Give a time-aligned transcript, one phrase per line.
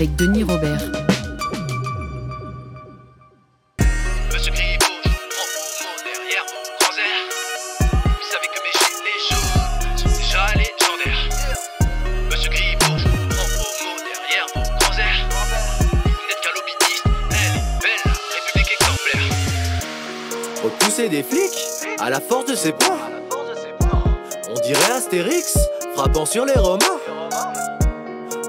[0.00, 0.80] Avec Denis Robert.
[4.32, 7.28] Monsieur Gribouche, prends vos mots derrière vos grands airs.
[7.84, 11.28] Vous savez que mes gilets jaunes sont déjà légendaires.
[12.30, 15.28] Monsieur Gribouche, prends vos mots derrière vos grands airs.
[16.02, 19.24] Vous n'êtes qu'un lobbyiste, elle est belle, la République exemplaire.
[20.64, 21.60] Repousser des flics
[21.98, 23.10] à la force de ses poings.
[24.48, 25.58] On dirait Astérix
[25.94, 26.86] frappant sur les Romains.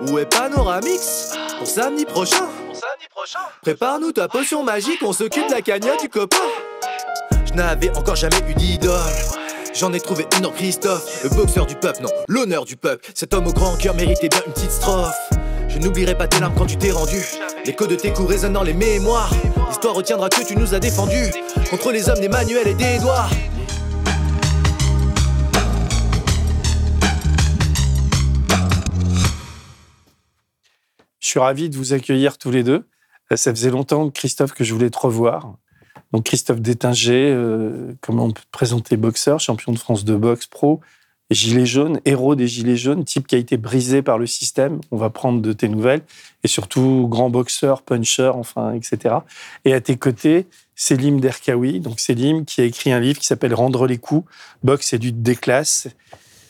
[0.07, 1.30] Où est Panoramix
[1.61, 2.47] pour samedi prochain
[3.61, 6.37] Prépare-nous ta potion magique, on s'occupe de la cagnotte du copain.
[7.45, 8.97] Je n'avais encore jamais eu d'idole.
[9.75, 13.07] J'en ai trouvé une en Christophe, le boxeur du peuple, non, l'honneur du peuple.
[13.13, 15.15] Cet homme au grand cœur méritait bien une petite strophe.
[15.69, 17.23] Je n'oublierai pas tes larmes quand tu t'es rendu.
[17.63, 19.31] L'écho de tes coups résonne dans les mémoires.
[19.69, 21.31] L'histoire retiendra que tu nous as défendus
[21.69, 23.29] contre les hommes d'Emmanuel et d'Edouard.
[31.21, 32.83] Je suis ravi de vous accueillir tous les deux.
[33.31, 35.55] Euh, Ça faisait longtemps, Christophe, que je voulais te revoir.
[36.11, 38.97] Donc, Christophe Détinger, euh, comment on peut te présenter?
[38.97, 40.81] Boxeur, champion de France de boxe pro,
[41.29, 44.81] gilet jaune, héros des gilets jaunes, type qui a été brisé par le système.
[44.89, 46.01] On va prendre de tes nouvelles.
[46.43, 49.15] Et surtout, grand boxeur, puncher, enfin, etc.
[49.63, 51.81] Et à tes côtés, Selim Derkaoui.
[51.81, 54.27] Donc, Selim qui a écrit un livre qui s'appelle Rendre les coups,
[54.63, 55.87] boxe et lutte des classes.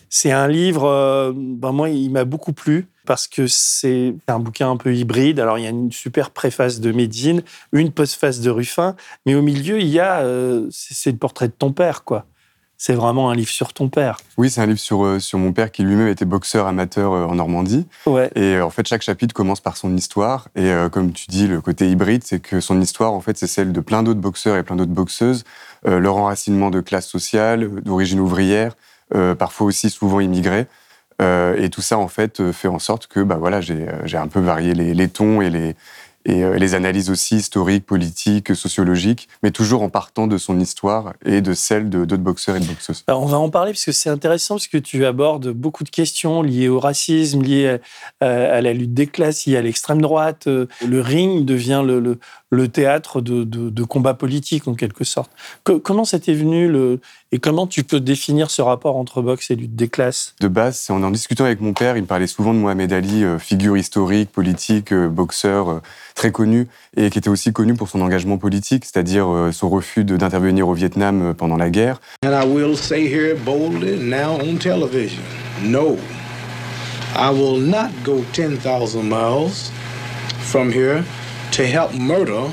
[0.09, 4.71] C'est un livre, euh, ben moi, il m'a beaucoup plu parce que c'est un bouquin
[4.71, 5.39] un peu hybride.
[5.39, 9.41] Alors, il y a une super préface de Médine, une postface de Ruffin, mais au
[9.41, 12.25] milieu, il y a, euh, c'est le portrait de ton père, quoi.
[12.77, 14.17] C'est vraiment un livre sur ton père.
[14.37, 17.25] Oui, c'est un livre sur, euh, sur mon père qui lui-même était boxeur amateur euh,
[17.25, 17.85] en Normandie.
[18.07, 18.31] Ouais.
[18.33, 20.47] Et en fait, chaque chapitre commence par son histoire.
[20.55, 23.71] Et comme tu dis, le côté hybride, c'est que son histoire, en fait, c'est celle
[23.71, 25.43] de plein d'autres boxeurs et plein d'autres boxeuses.
[25.85, 28.75] Leur enracinement de classe sociale, d'origine ouvrière,
[29.37, 30.65] parfois aussi souvent immigrés.
[31.21, 34.19] Euh, et tout ça, en fait, euh, fait en sorte que bah, voilà, j'ai euh,
[34.21, 39.89] un peu varié les, tons et les, analyses aussi historiques, politiques, sociologiques, mais toujours en
[39.89, 43.03] partant de son histoire et de celle d'autres boxeurs et de boxeuses.
[43.07, 46.41] On va en parler parce que c'est intéressant parce que tu abordes beaucoup de questions
[46.41, 47.77] liées au racisme, liées
[48.19, 50.47] à, la lutte des classes, liées à l'extrême droite.
[50.47, 55.31] Le ring devient le, théâtre de, combats politiques en quelque sorte.
[55.63, 56.99] Co- comment ça t'est venu le,
[57.33, 59.75] et comment tu peux définir ce rapport entre boxe et lutte?
[59.75, 60.35] Des classes?
[60.41, 62.91] De base, c'est en en discutant avec mon père, il me parlait souvent de Mohamed
[62.91, 65.81] Ali, euh, figure historique, politique, euh, boxeur euh,
[66.13, 70.67] très connu, et qui était aussi connu pour son engagement politique, c'est-à-dire son refus d'intervenir
[70.67, 72.01] au Vietnam pendant la guerre.
[72.25, 75.21] And I will say here boldly now on television
[75.63, 75.97] no,
[77.15, 79.71] I will not go 10,000 miles
[80.39, 81.03] from here
[81.53, 82.51] to help murder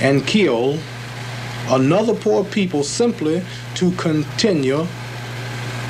[0.00, 0.78] and kill
[1.70, 3.42] another poor people simply
[3.74, 4.86] to continue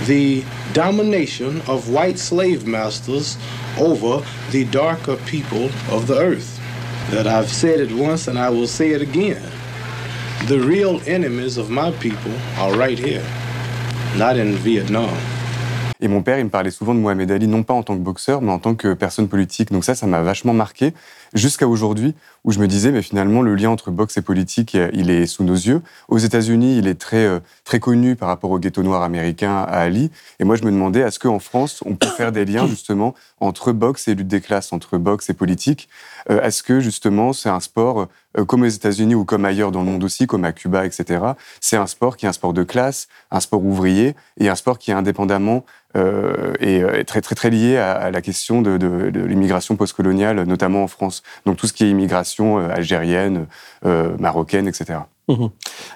[0.06, 3.36] the domination of white slave masters
[3.78, 6.60] over the darker people of the earth.
[7.10, 9.42] That I've said it once and I will say it again.
[10.46, 13.24] The real enemies of my people are right here,
[14.16, 15.16] not in Vietnam.
[16.00, 18.00] Et mon père, il me parlait souvent de Mohamed Ali, non pas en tant que
[18.00, 19.72] boxeur, mais en tant que personne politique.
[19.72, 20.94] Donc ça, ça m'a vachement marqué,
[21.34, 25.10] jusqu'à aujourd'hui, où je me disais, mais finalement, le lien entre boxe et politique, il
[25.10, 25.82] est sous nos yeux.
[26.08, 29.80] Aux États-Unis, il est très, euh, très connu par rapport au ghetto noir américain à
[29.80, 30.10] Ali.
[30.40, 33.72] Et moi, je me demandais, est-ce qu'en France, on peut faire des liens, justement, entre
[33.72, 35.88] boxe et lutte des classes, entre boxe et politique?
[36.30, 39.82] Euh, Est-ce que, justement, c'est un sport, euh, comme aux États-Unis ou comme ailleurs dans
[39.82, 41.20] le monde aussi, comme à Cuba, etc.,
[41.60, 44.78] c'est un sport qui est un sport de classe, un sport ouvrier, et un sport
[44.78, 45.64] qui est indépendamment
[46.60, 50.84] et très très très lié à, à la question de, de, de l'immigration postcoloniale, notamment
[50.84, 51.17] en France?
[51.46, 53.46] Donc tout ce qui est immigration euh, algérienne,
[53.84, 55.00] euh, marocaine, etc.
[55.28, 55.50] Mhm.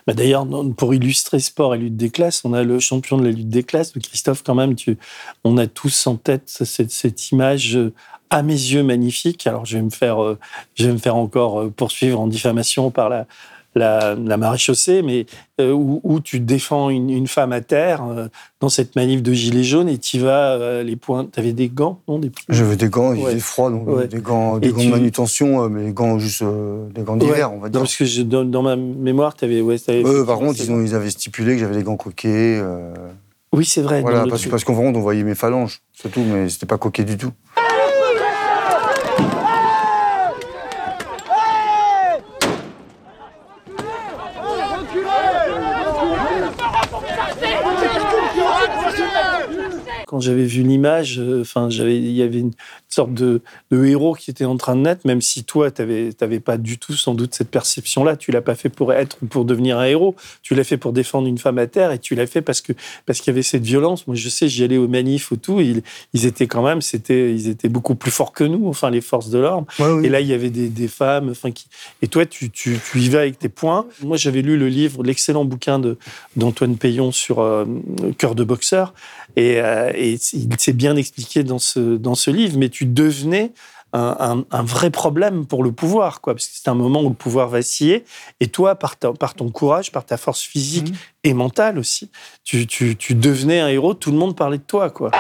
[0.07, 0.47] Bah D'ailleurs,
[0.77, 3.63] pour illustrer sport et lutte des classes, on a le champion de la lutte des
[3.63, 4.99] classes, Christophe, quand même, tu,
[5.45, 7.95] on a tous en tête cette, cette image euh,
[8.29, 9.47] à mes yeux magnifique.
[9.47, 10.17] Alors, je vais me faire,
[10.75, 13.27] je vais me faire encore poursuivre en diffamation par la,
[13.75, 15.27] la, la maréchaussée, mais
[15.61, 18.29] euh, où, où tu défends une, une femme à terre euh,
[18.61, 21.27] dans cette manif de gilets jaunes et tu vas euh, les points.
[21.33, 22.31] Tu avais des gants, non des...
[22.49, 23.31] J'avais des gants, il Ouais.
[23.31, 24.07] faisait froid, donc Ouais.
[24.09, 27.17] des gants, des gants tu- de manutention, euh, mais des gants juste euh, des gants
[27.17, 27.57] d'hiver, Ouais.
[27.57, 27.81] on va Non, dire.
[27.81, 29.61] parce que je, dans, dans ma mémoire, tu avais.
[29.61, 32.59] Ouais, t'avais- Eux, par contre, ils, ont, ils avaient stipulé que j'avais des gants coquets.
[32.63, 32.93] euh,
[33.55, 34.01] Oui, c'est vrai.
[34.03, 37.05] voilà, parce, parce qu'en vrai, on voyait mes phalanges, c'est tout, mais c'était pas coquet
[37.05, 37.33] du tout.
[50.13, 52.53] Quand j'avais vu l'image, euh, enfin, j'avais, il y avait une
[52.91, 55.83] sorte de, de héros qui était en train de naître, même si toi, tu
[56.21, 58.17] n'avais pas du tout sans doute cette perception-là.
[58.17, 60.15] Tu l'as pas fait pour être ou pour devenir un héros.
[60.43, 62.75] Tu l'as fait pour défendre une femme à terre et tu l'as fait parce que
[63.07, 64.07] parce qu'il y avait cette violence.
[64.07, 65.61] Moi, je sais, j'y allais aux manifs ou tout.
[65.61, 65.83] Ils,
[66.13, 69.31] ils étaient quand même, c'était, ils étaient beaucoup plus forts que nous, enfin les forces
[69.31, 69.67] de l'ordre.
[69.79, 70.05] Ouais, oui.
[70.05, 71.69] Et là, il y avait des, des femmes, enfin qui.
[72.03, 73.87] Et toi, tu, tu, tu y vas avec tes points.
[74.03, 75.97] Moi, j'avais lu le livre, l'excellent bouquin de
[76.37, 77.65] d'Antoine Payon sur euh,
[78.19, 78.93] cœur de boxeur,
[79.37, 82.59] et, euh, et il s'est bien expliqué dans ce dans ce livre.
[82.59, 83.53] Mais tu devenais
[83.95, 87.49] un, vrai problème pour le pouvoir, quoi, parce que c'est un moment où le pouvoir
[87.49, 88.05] vacillait.
[88.41, 90.97] Et toi, par, ta- par ton courage, par ta force physique Mhm.
[91.25, 92.11] et mentale aussi,
[92.43, 93.93] tu, tu, tu devenais un héros.
[93.93, 95.11] Tout le monde parlait de toi, quoi.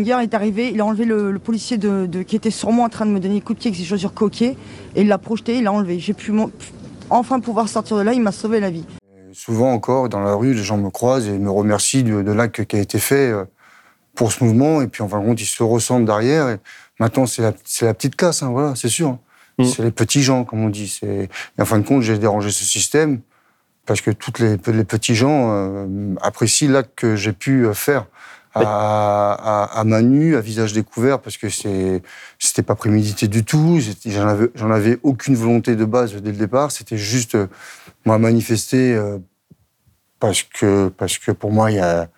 [0.00, 2.88] Est arrivé, il a enlevé le, le policier de, de- qui était sur moi en
[2.88, 4.56] train de me donner des coups de pied avec ses chaussures coquées
[4.96, 5.98] et il l'a projeté, il l'a enlevé.
[5.98, 6.50] J'ai pu mon-
[7.10, 8.86] enfin pouvoir sortir de là, il m'a sauvé la vie.
[9.32, 12.64] Souvent encore, dans la rue, les gens me croisent et me remercient de, de l'acte
[12.64, 13.44] qui a été fait euh,
[14.14, 14.82] pour ce mouvement.
[14.82, 16.48] Et puis, en fin de compte, ils se ressemblent derrière.
[16.48, 16.58] Et
[17.00, 17.52] maintenant, c'est la,
[17.94, 19.18] petite casse, hein, voilà, c'est sûr.
[19.58, 19.64] Mm.
[19.64, 20.98] C'est les petits gens, comme on dit.
[21.02, 21.28] Et
[21.58, 23.20] en fin de compte, j'ai dérangé ce système
[23.86, 28.06] parce que tous les, les petits gens euh, apprécient l'acte que j'ai pu euh, faire
[28.54, 33.80] à, à, à main nue, à visage découvert, parce que c'était pas prémédité du tout.
[34.06, 36.70] J'en avais, avais aucune volonté de base dès le départ.
[36.70, 37.46] C'était juste euh,
[38.04, 39.18] moi manifester euh,
[40.20, 42.08] parce que parce que pour moi il y, a,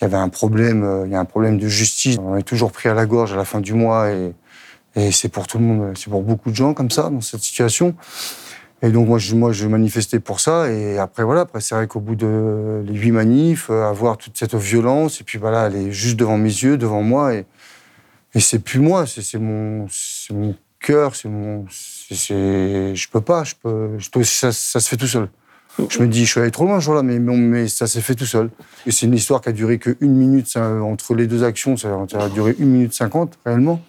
[0.00, 2.16] il y avait un problème, euh, il y a un problème de justice.
[2.20, 4.34] On est toujours pris à la gorge à la fin du mois et,
[4.96, 7.42] et c'est pour tout le monde, c'est pour beaucoup de gens comme ça dans cette
[7.42, 7.94] situation.
[8.82, 10.70] Et donc moi je, moi je manifestais pour ça.
[10.70, 14.38] Et après voilà après c'est vrai qu'au bout de les huit manifs euh, avoir toute
[14.38, 17.44] cette violence et puis voilà elle est juste devant mes yeux devant moi et
[18.34, 19.86] et c'est plus moi c'est mon
[20.32, 23.54] mon cœur c'est mon c'est- je peux pas je
[24.10, 25.28] peux ça, ça se fait tout seul.
[25.88, 28.14] Je me dis je suis allé trop loin ce jour-là mais mais, ça s'est fait
[28.14, 28.50] tout seul.
[28.86, 31.88] Et c'est une histoire qui a duré que une minute entre les deux actions ça
[32.18, 33.82] a duré une minute cinquante réellement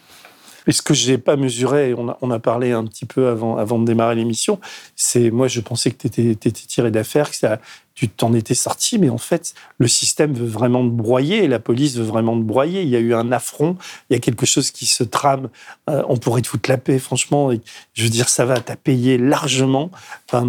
[0.68, 3.28] Et ce que je n'ai pas mesuré, on a, on a parlé un petit peu
[3.28, 4.60] avant, avant de démarrer l'émission,
[4.96, 7.60] c'est moi je pensais que tu étais, tiré d'affaire, que ça,
[8.08, 11.96] tu t'en étais sorti, mais en fait le système veut vraiment te broyer, la police
[11.98, 12.82] veut vraiment te broyer.
[12.82, 13.78] Il y a eu un affront,
[14.10, 15.50] il y a quelque chose qui se trame.
[15.90, 17.52] Euh, on pourrait te foutre la paix, franchement.
[17.94, 19.92] Je veux dire, ça va, t'as payé largement.
[20.28, 20.44] T'as-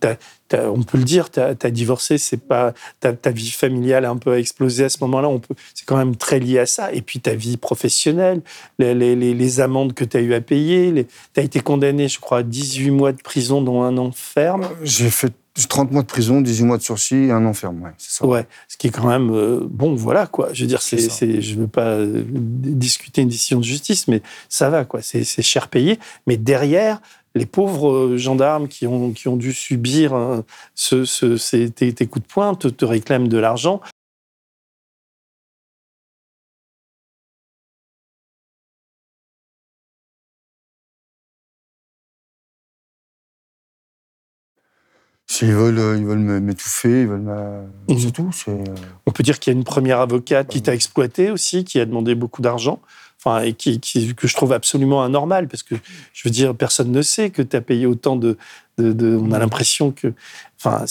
[0.00, 4.16] t'as- on peut le dire, t'as as divorcé, c'est pas ta, vie familiale a un
[4.16, 5.28] peu explosé à ce moment-là.
[5.74, 6.92] C'est quand même très lié à ça.
[6.92, 8.40] Et puis ta vie professionnelle,
[8.78, 11.06] les, amendes que tu as eu à payer.
[11.34, 14.68] Tu as été condamné, je crois, à 18 mois de prison, dont un an ferme.
[14.82, 15.32] j'ai fait
[15.68, 18.46] 30 mois de prison 18 mois de sursis et un enferme ouais c'est ça Ouais,
[18.68, 20.48] ce qui est quand même euh, bon, voilà quoi.
[20.52, 24.70] Je veux dire, c'est, je veux pas euh, discuter une décision de justice, mais ça
[24.70, 25.00] va quoi.
[25.02, 27.00] C'est, c'est cher payé, mais derrière,
[27.34, 30.42] les pauvres euh, gendarmes qui ont qui ont dû subir
[30.74, 33.80] ce, ce, ces, tes, tes coups de poing te, te réclament de l'argent.
[45.26, 47.62] S'ils veulent, euh, ils veulent m'étouffer, ils veulent me...
[47.88, 47.98] Mhm.
[47.98, 48.30] C'est tout.
[48.48, 48.64] Euh,
[49.06, 51.86] On peut dire qu'il y a une première avocate qui t'a exploité aussi, qui a
[51.86, 52.80] demandé beaucoup d'argent,
[53.18, 55.74] enfin, et qui, qui- que je trouve absolument anormal, parce que
[56.12, 58.36] je veux dire, personne ne sait que tu as payé autant de.
[58.78, 60.12] On a l'impression que.
[60.66, 60.86] Enfin,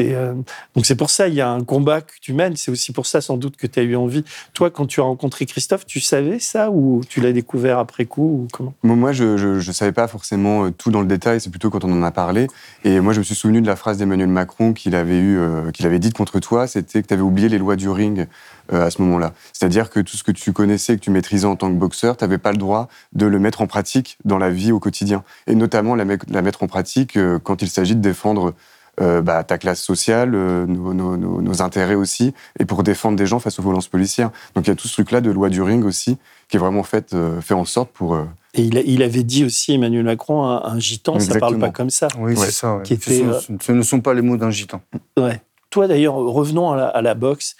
[0.00, 0.34] euh,
[0.74, 3.04] donc c'est pour ça, il y a un combat que tu mènes, c'est aussi pour
[3.04, 4.24] ça sans doute que tu as eu envie.
[4.54, 8.22] Toi, quand tu as rencontré Christophe, tu savais ça ou tu l'as découvert après coup
[8.22, 8.72] ou comment?
[8.82, 11.84] Moi, je, je, je savais pas forcément euh, tout dans le détail, c'est plutôt quand
[11.84, 12.46] on en a parlé.
[12.84, 15.70] Et moi, je me suis souvenu de la phrase d'Emmanuel Macron qu'il avait, eu, euh,
[15.98, 18.26] dite contre toi, c'était que tu avais oublié les lois du ring
[18.72, 19.34] à ce moment-là.
[19.52, 22.24] C'est-à-dire que tout ce que tu connaissais, que tu maîtrisais en tant que boxeur, tu
[22.24, 25.22] n'avais pas le droit de le mettre en pratique dans la vie au quotidien.
[25.46, 28.54] Et notamment la, me- la mettre en pratique euh, quand il s'agit de défendre
[29.00, 33.16] euh, bah, ta classe sociale, euh, nos, nos- nos- nos intérêts aussi, et pour défendre
[33.18, 34.30] des gens face aux violences policières.
[34.54, 36.16] Donc il y a tout ce truc-là de loi du ring aussi,
[36.48, 38.14] qui est vraiment fait, euh, fait en sorte pour...
[38.14, 38.22] euh,
[38.54, 41.60] Et il, a- il avait dit aussi, Emmanuel Macron, un, un gitan, ça parle Exactement.
[41.66, 42.06] pas comme ça.
[42.18, 42.36] oui, Ouais.
[42.46, 42.76] c'est ça.
[42.76, 42.82] ouais.
[42.84, 44.80] Qui Ce était, sont- ce ne sont pas les mots d'un gitan.
[45.18, 45.42] Ouais.
[45.70, 47.56] Toi d'ailleurs, revenons à la, à la boxe.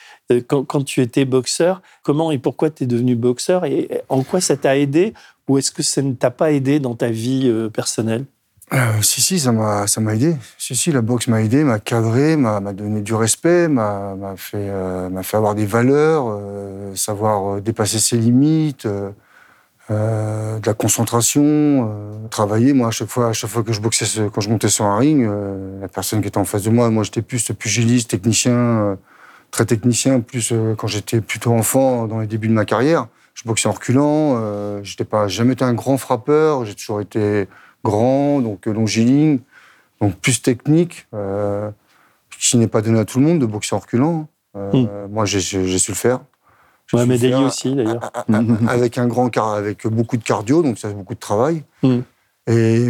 [0.47, 4.41] Quand, quand tu étais boxeur, comment et pourquoi tu es devenu boxeur et en quoi
[4.41, 5.15] ça t'a aidé
[5.49, 8.25] ou est-ce que ça ne t'a pas aidé dans ta vie personnelle?
[8.73, 10.37] Euh, si, si, ça m'a, ça m'a aidé.
[10.59, 14.37] Si, si, la boxe m'a aidé, m'a cadré, m'a, m'a donné du respect, m'a, m'a
[14.37, 18.87] fait, euh, m'a fait avoir des valeurs, euh, savoir euh, dépasser ses limites,
[19.91, 21.91] de la concentration,
[22.31, 22.73] travailler.
[22.73, 24.97] Moi, à chaque fois, à chaque fois que je boxais, quand je montais sur un
[24.97, 25.29] ring,
[25.79, 28.97] la personne qui était en face de moi, moi, j'étais plus pugiliste, technicien,
[29.51, 33.09] très technicien, plus quand j'étais plutôt enfant, dans les débuts de ma carrière.
[33.35, 34.83] Je boxais en reculant.
[34.83, 36.65] J'étais pas, jamais été un grand frappeur.
[36.65, 37.47] J'ai toujours été
[37.85, 39.39] grand, donc euh, longiligne,
[40.01, 41.71] donc plus technique, euh,
[42.41, 44.29] qui n'est pas donné à tout le monde de boxer en reculant.
[44.57, 46.21] Euh, Moi, j'ai, su le faire.
[46.93, 47.43] Mohamed Ali faire.
[47.43, 48.11] aussi, d'ailleurs.
[48.69, 51.63] Avec un grand car, avec beaucoup de cardio, donc ça fait beaucoup de travail.
[51.83, 51.99] Mm.
[52.47, 52.89] Et,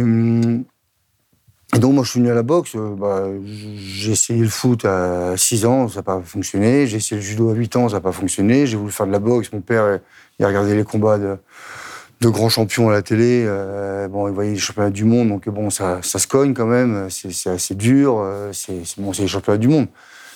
[1.75, 2.75] et donc moi je suis venu à la boxe.
[2.75, 6.87] euh, bah, j'ai essayé le foot à 6 ans, ça n'a pas fonctionné.
[6.87, 8.67] J'ai essayé le judo à 8 ans, ça n'a pas fonctionné.
[8.67, 9.51] J'ai voulu faire de la boxe.
[9.51, 9.99] Mon père,
[10.37, 11.37] il a regardé les combats de,
[12.21, 13.43] de grands champions à la télé.
[13.47, 16.65] euh, bon, il voyait les championnats du monde, donc bon, ça, ça se cogne quand
[16.65, 17.09] même.
[17.09, 18.17] C'est assez dur.
[18.19, 19.87] euh, C'est bon, les championnats du monde.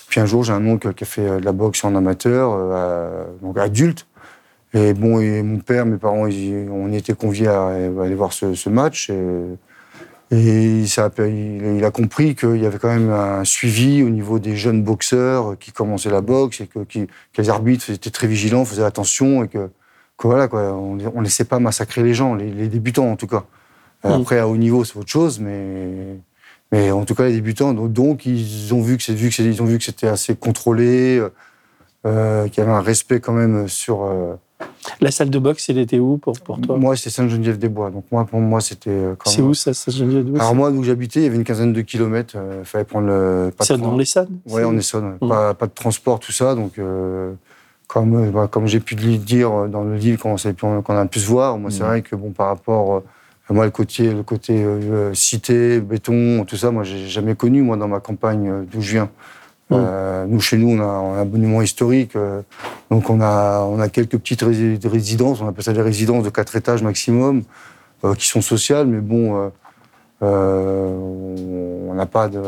[0.09, 2.51] Puis un jour, j'ai un oncle qui a fait euh, de la boxe en amateur,
[2.53, 4.07] euh, donc adulte.
[4.73, 8.69] Et bon, et mon père, mes parents, ils- on était conviés à, aller voir ce,
[8.69, 9.09] match.
[10.31, 14.55] Et, ça il, a compris qu'il y avait quand même un suivi au niveau des
[14.55, 17.07] jeunes boxeurs qui commençaient la boxe et que, que
[17.37, 19.69] les arbitres étaient très vigilants, faisaient attention et que,
[20.19, 23.27] que voilà, quoi, on ne laissait pas massacrer les gens, les, les débutants en tout
[23.27, 23.45] cas.
[24.05, 24.21] Euh, Mm.
[24.21, 26.15] Après, à haut niveau, c'est autre chose, mais,
[26.71, 29.35] mais en tout cas, les débutants, donc, donc, ils ont vu que c'est- vu que
[29.35, 31.21] c'est- ils ont vu que c'était assez contrôlé,
[32.05, 34.03] euh, qu'il y avait un respect quand même sur.
[34.03, 34.35] euh,
[35.01, 36.77] La salle de boxe, elle était où pour, pour toi?
[36.77, 37.91] Moi, c'est Sainte-Geneviève-des-Bois.
[37.91, 38.97] Donc, moi, pour moi, c'était.
[39.17, 41.35] quand C'est où ça, ça Geneviève de Bois Alors, moi, où j'habitais, il y avait
[41.37, 42.35] une quinzaine de kilomètres.
[42.59, 43.51] Il fallait prendre le.
[43.61, 45.17] C'est dans l'Essonne Ouais, on est sonne.
[45.21, 45.27] Mm.
[45.29, 46.55] Pas, pas de transport, tout ça.
[46.55, 47.33] Donc, euh,
[47.89, 51.19] comme, euh, bah, comme j'ai pu le dire euh, dans le livre, qu'on a pu
[51.19, 51.87] se voir, moi, c'est Mm.
[51.87, 52.97] vrai que, bon, par rapport.
[52.97, 53.03] euh,
[53.51, 57.77] moi, le côté, le côté euh, cité, béton, tout ça, moi, j'ai jamais connu, moi,
[57.77, 59.05] dans ma campagne euh, d'où je viens.
[59.71, 59.73] Mm.
[59.73, 62.13] Euh, nous, chez nous, on a, on a un monument historique.
[62.91, 66.29] donc, on a, on a quelques petites rési- résidences, on appelle ça des résidences de
[66.29, 67.41] quatre étages maximum,
[68.19, 69.51] qui sont sociales, mais bon,
[70.21, 72.39] on n'a pas de.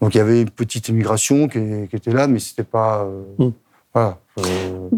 [0.00, 3.06] Donc, il y avait une petite immigration qui, qui était là, mais c'était pas.
[3.38, 3.48] Mm.
[3.94, 4.18] Voilà.
[4.38, 4.88] euh,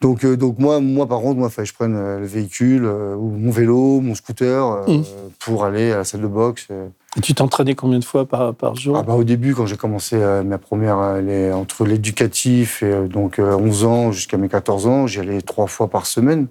[0.00, 2.84] donc, euh, donc moi, moi, par contre, moi, fallait que je prenne euh, le véhicule,
[2.84, 5.02] euh, ou mon vélo, mon scooter, euh, Mm.
[5.40, 6.68] pour aller à la salle de boxe.
[7.16, 8.96] Et tu t'entraînais combien de fois par, par jour?
[8.98, 13.54] Ah bah, au début, quand j'ai commencé ma première, les- entre l'éducatif et donc euh,
[13.56, 16.46] 11 ans jusqu'à mes 14 ans, j'y allais trois fois par semaine.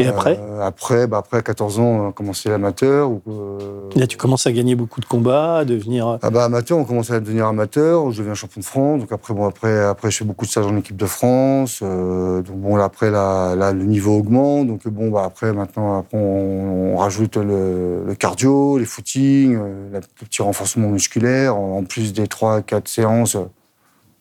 [0.00, 3.10] Et après Euh, Après, bah, après à 14 ans, on a commencé l'amateur.
[3.28, 3.58] euh,
[3.96, 6.18] Là, tu commences à gagner beaucoup de combats, à devenir.
[6.22, 9.00] Ah bah amateur, on commençait à devenir amateur, je deviens champion de France.
[9.00, 11.80] Donc après, bon, après, après, je fais beaucoup de stages en équipe de France.
[11.82, 14.66] euh, donc bon, là, après, là, là, le niveau augmente.
[14.68, 19.90] Donc bon, bah après, maintenant, après, on, on rajoute le, le cardio, les footings, euh,
[19.92, 23.44] le petit renforcement musculaire, en, plus des 3-4 séances euh,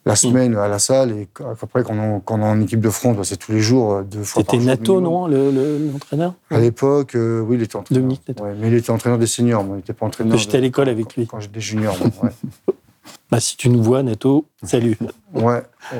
[0.08, 1.12] la semaine à la salle.
[1.12, 1.28] Et
[1.62, 3.94] après, quand on, quand on est en équipe de France, bah, c'est tous les jours,
[3.94, 6.34] euh, deux fois C'était par jour Nato, non, le- le- l'entraîneur?
[6.50, 8.02] À l'époque, euh, oui, il était entraîneur.
[8.02, 8.44] Dominique Nato.
[8.44, 10.38] Ouais, mais il était entraîneur des seniors, moi, il n'était pas entraîneur.
[10.38, 11.28] J'étais à l'école avec lui.
[11.28, 12.30] Quand j'étais junior, moi, ouais.
[13.30, 14.98] Bah, si tu nous vois, Nato, salut.
[15.34, 15.44] Ouais,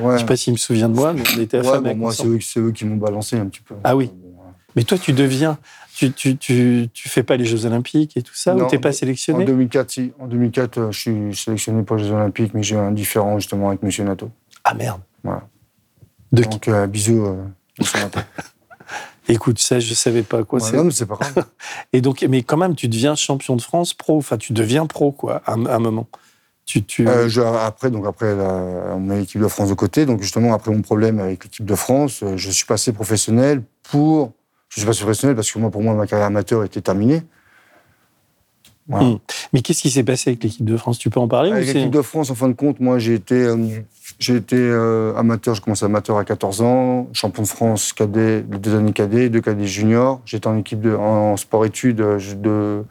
[0.02, 0.14] ouais.
[0.14, 1.90] Je sais pas s'il me souvient de moi, mais on était Ouais, affamés.
[1.92, 3.74] bon, moi, c'est eux, eux qui m'ont balancé un petit peu.
[3.84, 4.06] Ah oui.
[4.06, 4.50] Bon, ouais.
[4.76, 5.58] Mais toi, tu deviens.
[5.98, 8.78] Tu, tu, tu, tu fais pas les Jeux Olympiques et tout ça Non, Ou t'es
[8.78, 9.42] pas sélectionné?
[9.42, 10.12] En 2004, si.
[10.20, 13.36] En 2004, euh, je suis sélectionné pour les Jeux Olympiques, mais j'ai eu un différent
[13.40, 14.30] justement avec Monsieur Nato.
[14.62, 15.00] Ah merde.
[15.24, 15.48] Voilà.
[16.30, 16.48] De qui?
[16.50, 17.42] Donc, euh, bisous, euh,
[17.80, 18.20] Monsieur Nato.
[19.28, 20.76] Écoute, ça, je savais pas quoi Ouais, c'est.
[20.76, 21.46] non, mais c'est pas grave.
[21.92, 24.18] Et donc, mais quand même, tu deviens champion de France pro.
[24.18, 26.06] Enfin, tu deviens pro, quoi, à un, moment.
[26.64, 27.08] Tu, tu...
[27.08, 30.06] Euh, je- après, donc après, la- on met l'équipe de France de côté.
[30.06, 34.32] Donc justement, après mon problème avec l'équipe de France, je suis passé professionnel pour.
[34.68, 37.22] Je suis passé professionnel parce que moi, pour moi, ma carrière amateur était terminée.
[38.86, 39.06] Voilà.
[39.06, 39.18] Hmm.
[39.52, 40.98] Mais qu'est-ce qui s'est passé avec l'équipe de France?
[40.98, 43.34] Tu peux en parler Avec l'équipe de France, en fin de compte, moi, j'ai été,
[43.34, 43.56] euh,
[44.18, 45.54] j'ai été euh, amateur.
[45.54, 49.66] J'ai commencé amateur à 14 ans, champion de France cadet, deux années cadet, deux cadets
[49.66, 50.20] juniors.
[50.24, 52.82] J'étais en équipe de, en sport-études euh, je- de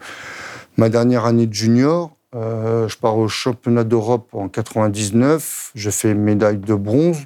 [0.76, 2.12] ma dernière année de junior.
[2.36, 5.72] Euh, je pars au championnat d'Europe en 99.
[5.74, 7.18] Je fais médaille de bronze.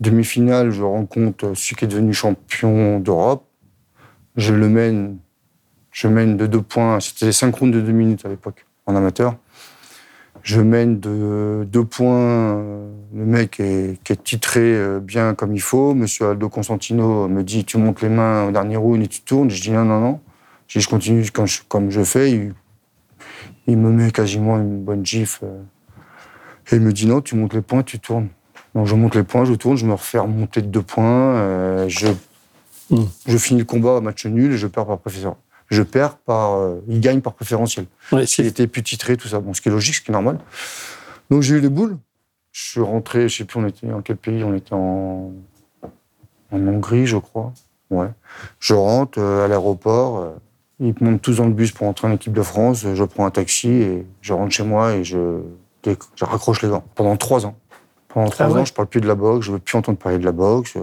[0.00, 3.44] Demi-finale, je rencontre celui qui est devenu champion d'Europe.
[4.36, 5.18] Je le mène,
[5.90, 7.00] je mène de deux points.
[7.00, 9.36] C'était cinq rounds de deux minutes à l'époque, en amateur.
[10.42, 12.56] Je mène de deux points.
[12.56, 15.94] euh, Le mec est, qui est titré euh, bien comme il faut.
[15.94, 19.50] Monsieur Aldo Constantino me dit Tu montes les mains au dernier round et tu tournes.
[19.50, 20.20] Je dis Non, non, non.
[20.68, 21.24] Je Je continue
[21.68, 22.30] comme je fais.
[23.66, 25.44] Il, me met quasiment une bonne gifle.
[25.44, 25.62] euh.
[26.72, 28.28] Et il me dit Non, tu montes les points, tu tournes.
[28.74, 31.88] Donc je monte les points, je tourne, je me refais remonter de deux points.
[31.88, 32.06] je,
[33.26, 35.34] Je finis le combat à match nul et je perds par préférentiel.
[35.68, 36.54] Je perds par.
[36.54, 37.86] euh, il gagne par préférentiel.
[38.10, 39.38] Ouais, était plus titré, tout ça.
[39.38, 40.38] Bon, ce qui est logique, ce qui est normal.
[41.30, 41.96] Donc j'ai eu les boules.
[42.52, 44.42] Je suis rentré, je sais plus, on était en quel pays?
[44.42, 45.30] On était en,
[46.50, 47.52] en Hongrie, je crois.
[47.90, 48.08] Ouais.
[48.58, 50.18] Je rentre euh, à l'aéroport.
[50.18, 50.30] euh,
[50.80, 52.84] ils montent tous dans le bus pour entrer en équipe de France.
[52.94, 55.40] Je prends un taxi et je rentre chez moi et je,
[55.84, 56.82] je raccroche les dents.
[56.96, 57.54] Pendant trois ans.
[58.08, 58.60] Pendant trois Ah ouais?
[58.62, 59.46] ans, je parle plus de la boxe.
[59.46, 60.76] Je veux plus entendre parler de la boxe.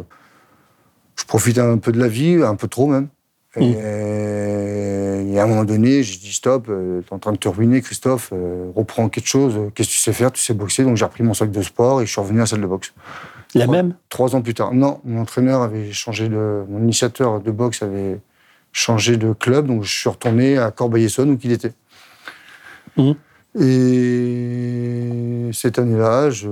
[1.19, 3.07] Je profite un peu de la vie, un peu trop même.
[3.55, 3.61] Mm.
[3.61, 7.47] Et, et à un moment donné, j'ai dit stop, euh, t'es en train de te
[7.47, 8.29] ruiner, Christophe.
[8.33, 9.71] euh, reprends quelque chose.
[9.73, 10.31] Qu'est-ce que tu sais faire?
[10.31, 10.83] Tu sais boxer.
[10.83, 12.67] Donc j'ai repris mon sac de sport et je suis revenu à la salle de
[12.67, 12.93] boxe.
[13.55, 13.95] La même?
[14.09, 14.73] Trois ans plus tard.
[14.73, 16.63] Non, mon entraîneur avait changé de.
[16.69, 18.19] Mon initiateur de boxe avait
[18.71, 21.73] changé de club, donc je suis retourné à Corbeil-Essonne où il était.
[22.97, 23.15] Mhm.
[23.59, 26.47] Et cette année-là, je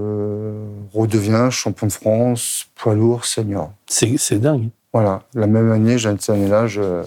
[0.94, 3.72] redeviens champion de France, poids lourd, senior.
[3.88, 4.70] C'est dingue.
[4.94, 7.02] Voilà, la même année, cette année-là, je,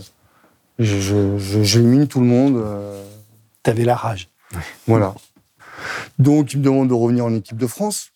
[0.79, 2.57] j'élimine tout le monde.
[2.57, 3.03] euh,
[3.63, 4.29] T'avais la rage.
[4.87, 5.15] voilà.
[6.19, 8.09] Donc, il me demande de revenir en équipe de France.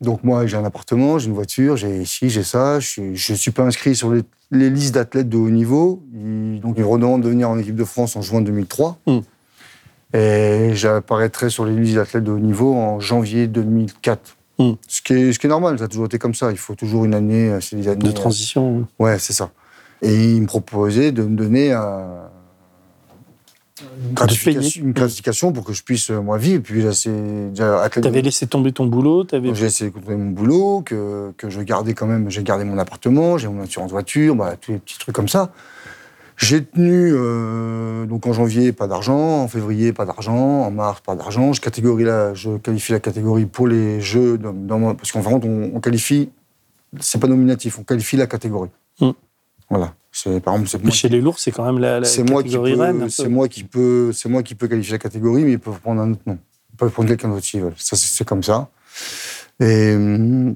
[0.00, 2.80] Donc, moi, j'ai un appartement, j'ai une voiture, j'ai ici, j'ai ça.
[2.80, 6.02] Je ne suis, pas inscrit sur les, les listes d'athlètes de haut niveau.
[6.12, 8.98] Il- donc, il me redemande de venir en équipe de France en juin 2003.
[9.06, 9.18] Mm.
[10.14, 14.36] Et j'apparaîtrai sur les listes d'athlètes de haut niveau en janvier 2004.
[14.58, 14.72] Mm.
[14.86, 16.50] Ce, qui est, ce qui est normal, ça a toujours été comme ça.
[16.50, 18.06] Il faut toujours une année, euh, c'est des années.
[18.06, 18.86] De transition.
[18.98, 19.50] Ouais, c'est ça.
[20.02, 22.28] Et il me proposait de me donner un-
[24.08, 26.62] une, gratification, une gratification pour que je puisse, euh, moi, vivre.
[26.62, 28.04] Puis là, c'est déjà athlète.
[28.04, 32.06] T'avais laissé tomber ton boulot, J'ai de continuer mon boulot, que, que je gardais quand
[32.06, 35.28] même, j'ai gardé mon appartement, j'ai mon assurance voiture, bah, tous les petits trucs comme
[35.28, 35.50] ça.
[36.36, 41.16] J'ai tenu, euh, donc en janvier, pas d'argent, en février, pas d'argent, en mars, pas
[41.16, 41.52] d'argent.
[41.54, 45.22] Je, catégorie la, je qualifie la catégorie pour les jeux, dans, dans mon- parce qu'en
[45.22, 46.28] fait, on, on qualifie,
[47.00, 48.70] c'est pas nominatif, on qualifie la catégorie.
[49.00, 49.12] Hmm.
[49.70, 49.94] Voilà.
[50.44, 53.08] Par exemple, Mais chez les lourds, c'est quand même la, la catégorie reine.
[53.10, 56.00] c'est moi qui peux, c'est moi qui peux qualifier la catégorie, mais ils peuvent prendre
[56.00, 56.38] un autre nom.
[56.72, 57.74] Ils peuvent prendre quelqu'un d'autre s'ils veulent.
[57.76, 58.68] Ça, c'est, c'est comme ça.
[59.60, 60.54] Et, hum,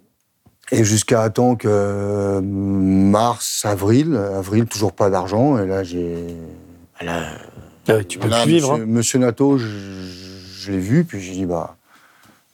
[0.73, 5.59] et jusqu'à temps que euh, mars, avril, avril toujours pas d'argent.
[5.59, 6.37] Et là, j'ai,
[7.01, 7.27] là,
[7.89, 8.73] Ah tu peux là, plus vivre.
[8.73, 11.77] Monsieur, monsieur Nato, je, je l'ai vu, puis j'ai dit bah,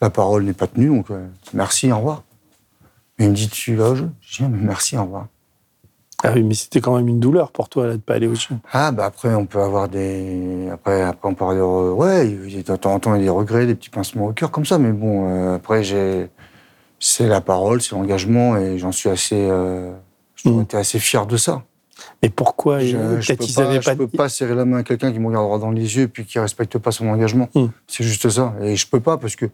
[0.00, 2.22] la parole n'est pas tenue, donc euh, merci, au revoir.
[3.18, 4.10] Mais il me dit tu vas au jeu?
[4.20, 5.26] Je dis Ah, merci, au revoir.
[6.24, 8.34] Ah oui, mais c'était quand même une douleur pour toi là, de pas aller au
[8.34, 8.54] jeu.
[8.72, 10.68] Ah, bah après, on peut avoir des.
[10.72, 11.92] Après, après on peut avoir des.
[11.92, 14.50] Ouais, de temps en temps, il y a des regrets, des petits pincements au cœur,
[14.50, 16.28] comme ça, mais bon, euh, après, j'ai.
[16.98, 19.36] C'est la parole, c'est l'engagement, et j'en suis assez.
[19.36, 19.92] Euh...
[20.44, 20.60] Mm.
[20.60, 21.64] été assez fier de ça.
[22.22, 25.12] Mais pourquoi Je, euh, je peut-être peux pas, peux pas serrer la main à quelqu'un
[25.12, 27.48] qui me regarde droit dans les yeux puis qui respecte pas son engagement.
[27.54, 27.66] Mm.
[27.86, 28.54] C'est juste ça.
[28.60, 29.46] Et je peux pas parce que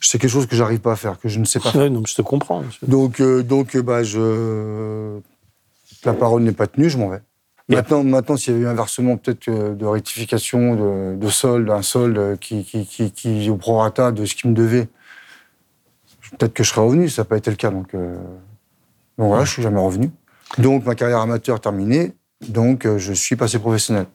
[0.00, 1.90] c'est quelque chose que j'arrive pas à faire, que je ne sais pas faire.
[1.90, 2.62] Non, je te comprends.
[2.86, 5.18] Donc, euh, donc euh, bah, je...
[6.04, 7.20] la parole n'est pas tenue, je m'en vais.
[7.68, 11.70] Maintenant, maintenant s'il y avait eu un versement peut-être euh, de rectification, de, de solde,
[11.70, 14.88] un solde euh, qui, qui, qui, qui au prorata de ce qui me devait,
[16.38, 17.70] peut-être que je serais revenu, ça n'a pas été le cas.
[17.70, 18.16] Donc, euh,
[19.18, 20.10] donc voilà, je suis jamais revenu.
[20.58, 22.12] Donc ma carrière amateur terminée,
[22.48, 24.06] donc euh, je suis passé professionnel.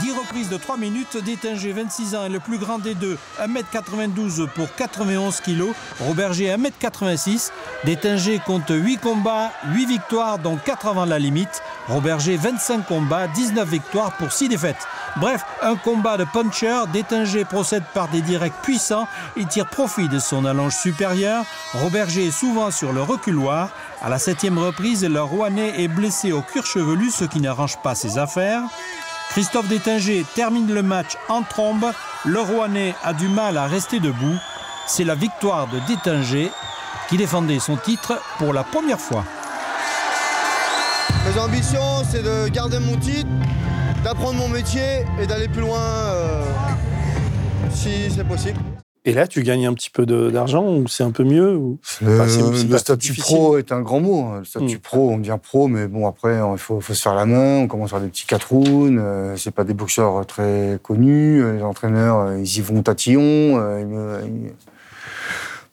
[0.00, 4.48] 10 reprises de 3 minutes, Détinger 26 ans est le plus grand des deux, 1m92
[4.48, 5.62] pour 91 kg,
[6.00, 7.50] Roberger 1m86.
[7.84, 11.62] Détinger compte 8 combats, 8 victoires dont 4 avant la limite.
[11.86, 14.88] Roberger 25 combats, 19 victoires pour 6 défaites.
[15.16, 20.18] Bref, un combat de puncher, Détinger procède par des directs puissants, il tire profit de
[20.18, 21.44] son allonge supérieure.
[21.72, 23.68] Roberger est souvent sur le reculoir.
[24.02, 27.94] À la septième reprise, le Rouennais est blessé au cuir chevelu, ce qui n'arrange pas
[27.94, 28.62] ses affaires.
[29.30, 31.86] Christophe Détinger termine le match en trombe.
[32.24, 34.38] Le Rouennais a du mal à rester debout.
[34.86, 36.50] C'est la victoire de Détinger
[37.08, 39.24] qui défendait son titre pour la première fois.
[41.26, 43.28] Mes ambitions, c'est de garder mon titre,
[44.04, 46.42] d'apprendre mon métier et d'aller plus loin euh,
[47.70, 48.58] si c'est possible.
[49.06, 51.78] Et là, tu gagnes un petit peu d'argent ou c'est un peu mieux ou...
[52.00, 53.36] Le, Enfin, c'est- c'est le pas statut difficile.
[53.36, 54.24] pro est un grand mot.
[54.24, 54.38] hein.
[54.38, 54.80] Le statut Mm.
[54.80, 57.58] pro, on devient pro, mais bon, après, il faut, faut se faire la main.
[57.58, 58.98] On commence à faire des petits quatre rounds.
[58.98, 61.42] euh, c'est pas des boxeurs très connus.
[61.42, 63.20] euh, Les entraîneurs, euh, ils y vont tatillon.
[63.22, 64.52] euh, ils me- ils-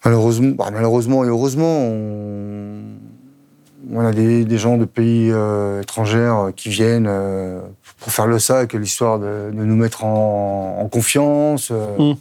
[0.03, 2.81] Malheureusement, bah, malheureusement et heureusement, on,
[3.93, 7.61] on a des, des gens de pays euh, étrangers euh, qui viennent euh,
[8.01, 11.69] pour faire le sac, l'histoire de, de nous mettre en, en confiance.
[11.71, 12.17] euh, Mm.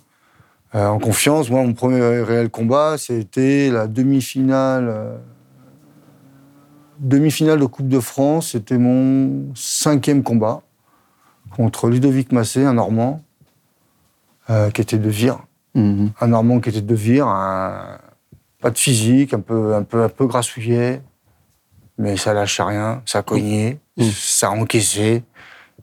[0.76, 1.50] euh, en confiance.
[1.50, 4.86] Moi, mon premier réel combat, c'était la demi-finale.
[4.88, 5.16] euh,
[6.98, 8.50] demi-finale de Coupe de France.
[8.52, 10.60] C'était mon cinquième combat
[11.56, 13.22] contre Ludovic Massé, un Normand,
[14.50, 15.40] euh, qui était de Vire.
[15.74, 17.98] Un Normand qui était de Vire, un-
[18.60, 21.00] pas de physique, un peu, un peu, un peu grassouillet,
[21.96, 24.02] mais ça lâchait rien, ça cognait, Mm.
[24.12, 25.22] ça encaissait.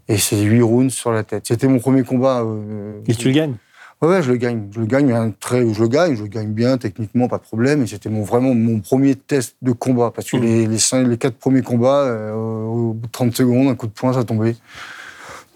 [0.07, 1.45] Et c'est huit rounds sur la tête.
[1.47, 2.41] C'était mon premier combat.
[2.41, 3.55] euh, Et tu le gagnes
[4.01, 4.67] Ouais, ouais, je le gagne.
[4.71, 7.43] Je le gagne, un très, je le gagne, je le gagne bien, techniquement, pas de
[7.43, 7.81] problème.
[7.81, 10.11] Et c'était mon, vraiment mon premier test de combat.
[10.15, 10.43] Parce que Mhm.
[10.43, 13.87] les, les, cinq- les quatre premiers combats, euh, au bout de 30 secondes, un coup
[13.87, 14.55] de poing, ça tombait.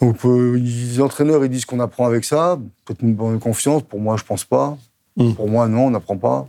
[0.02, 2.58] Donc, euh, les entraîneurs, ils disent qu'on apprend avec ça.
[2.86, 3.84] Peut-être une bonne confiance.
[3.84, 4.76] Pour moi, je pense pas.
[5.18, 5.36] Mhm.
[5.36, 6.48] Pour moi, non, on n'apprend pas.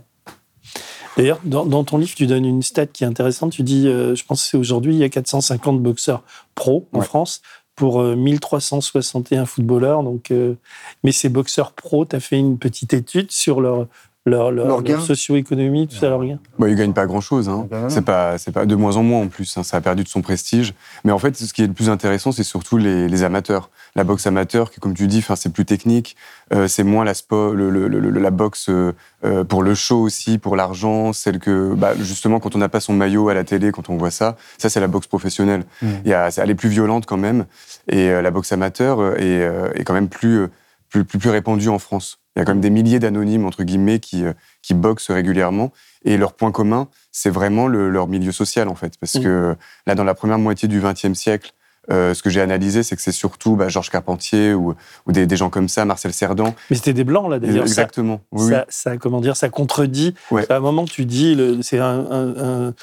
[1.15, 3.51] D'ailleurs, dans, dans ton livre, tu donnes une stat qui est intéressante.
[3.51, 6.23] Tu dis, euh, je pense que c'est aujourd'hui, il y a 450 boxeurs
[6.55, 7.05] pro en Ouais.
[7.05, 7.43] France
[7.75, 10.03] pour euh, 1361 footballeurs.
[10.03, 10.55] Donc, euh,
[11.03, 13.87] mais ces boxeurs pro, tu as fait une petite étude sur leur,
[14.25, 16.39] leur, leur, Leur socio-économie, tout ça, leur gain.
[16.57, 17.49] Bah, il gagne pas grand-chose.
[17.49, 17.67] Hein.
[17.89, 19.57] C'est pas, c'est pas de moins en moins en plus.
[19.57, 19.63] hein.
[19.63, 20.73] Ça a perdu de son prestige.
[21.03, 23.69] Mais en fait, ce qui est le plus intéressant, c'est surtout les, les amateurs.
[23.95, 26.15] La boxe amateur, qui, comme tu dis, c'est plus technique.
[26.53, 28.93] Euh, c'est moins la spo, le, le- la boxe euh,
[29.25, 31.11] euh, pour le show aussi, pour l'argent.
[31.11, 33.97] Celle que, bah, justement, quand on n'a pas son maillot à la télé, quand on
[33.97, 35.63] voit ça, ça c'est la boxe professionnelle.
[35.81, 35.87] Mm.
[36.05, 37.45] Il y a, elle est plus violente quand même.
[37.89, 40.47] Et euh, la boxe amateur est, euh, est quand même plus,
[40.89, 42.19] plus, plus, plus répandue en France.
[42.35, 45.71] Il y a quand même des milliers d'anonymes, entre guillemets, qui, euh, qui boxent régulièrement.
[46.03, 48.93] Et leur point commun, c'est vraiment le- leur milieu social, en fait.
[48.99, 49.23] Parce Mm.
[49.23, 49.55] que
[49.87, 51.51] là, dans la première moitié du XXe siècle,
[51.91, 54.73] euh, ce que j'ai analysé, c'est que c'est surtout bah, Georges Carpentier ou,
[55.05, 56.53] ou des, des gens comme ça, Marcel Cerdan.
[56.69, 57.67] Mais c'était des blancs, là, d'ailleurs.
[57.67, 58.21] Ça- Exactement.
[58.31, 60.15] Oui, ça, ça, comment dire, ça contredit.
[60.31, 60.49] Ouais.
[60.51, 62.73] À un moment, tu dis, c'est un, un- un- le-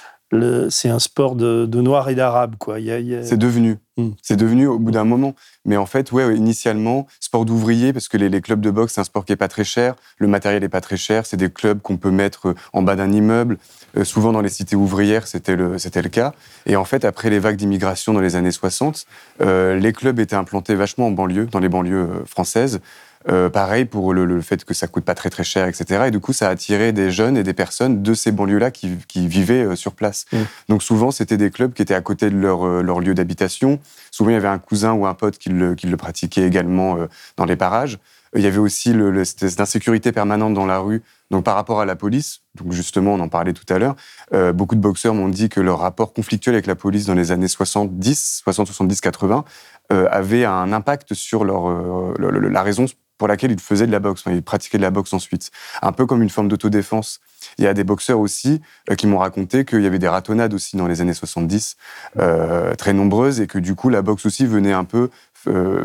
[0.70, 2.78] c'est un sport de, de noirs et d'arabes, quoi.
[2.78, 3.78] Il y a- il y a- C'est devenu.
[3.96, 4.10] Mm.
[4.22, 5.34] C'est devenu au bout d'un moment.
[5.64, 8.94] Mais en fait, ouais, ouais, initialement, sport d'ouvriers, parce que les, les clubs de boxe,
[8.94, 9.94] c'est un sport qui est pas très cher.
[10.18, 11.26] Le matériel est pas très cher.
[11.26, 13.58] C'est des clubs qu'on peut mettre euh, en bas d'un immeuble.
[13.96, 16.32] Euh, souvent dans les cités ouvrières, c'était le, c'était le cas.
[16.66, 19.06] Et en fait, après les vagues d'immigration dans les années 60,
[19.40, 22.80] euh, les clubs étaient implantés vachement en banlieue, dans les banlieues françaises.
[23.28, 26.04] Euh, pareil pour le, le fait que ça coûte pas très très cher, etc.
[26.06, 28.96] Et du coup, ça a attiré des jeunes et des personnes de ces banlieues-là qui,
[29.08, 30.24] qui vivaient euh, sur place.
[30.32, 30.36] Mm.
[30.70, 33.78] Donc souvent, c'était des clubs qui étaient à côté de leur, euh, leur lieu d'habitation.
[34.10, 36.96] Souvent, il y avait un cousin ou un pote qui le, qui le pratiquait également
[37.36, 37.98] dans les parages.
[38.34, 41.80] Il y avait aussi le, le- cette insécurité permanente dans la rue, donc par rapport
[41.80, 42.40] à la police.
[42.54, 43.96] Donc justement, on en parlait tout à l'heure.
[44.32, 47.32] Euh, beaucoup de boxeurs m'ont dit que leur rapport conflictuel avec la police dans les
[47.32, 49.44] années 70, 60, 70, 80,
[49.92, 52.86] euh, avait un impact sur leur, euh, la raison
[53.20, 54.22] pour laquelle ils faisaient de la boxe.
[54.24, 55.50] Enfin, ils pratiquaient de la boxe ensuite.
[55.82, 57.20] Un peu comme une forme d'autodéfense.
[57.58, 60.54] Il y a des boxeurs aussi euh, qui m'ont raconté qu'il y avait des ratonnades
[60.54, 61.76] aussi dans les années 70,
[62.18, 65.10] euh, très nombreuses, et que du coup, la boxe aussi venait un peu,
[65.48, 65.84] euh,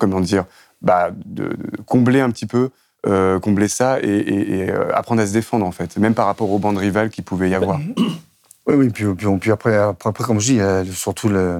[0.00, 0.44] comment dire,
[0.82, 1.12] bah,
[1.86, 2.70] combler un petit peu,
[3.40, 7.10] combler ça et, apprendre à se défendre, en fait, même par rapport aux bandes rivales
[7.10, 7.78] qu'il pouvait y avoir.
[8.64, 9.76] Oui, oui, puis, après,
[10.24, 11.58] comme je dis, il surtout le,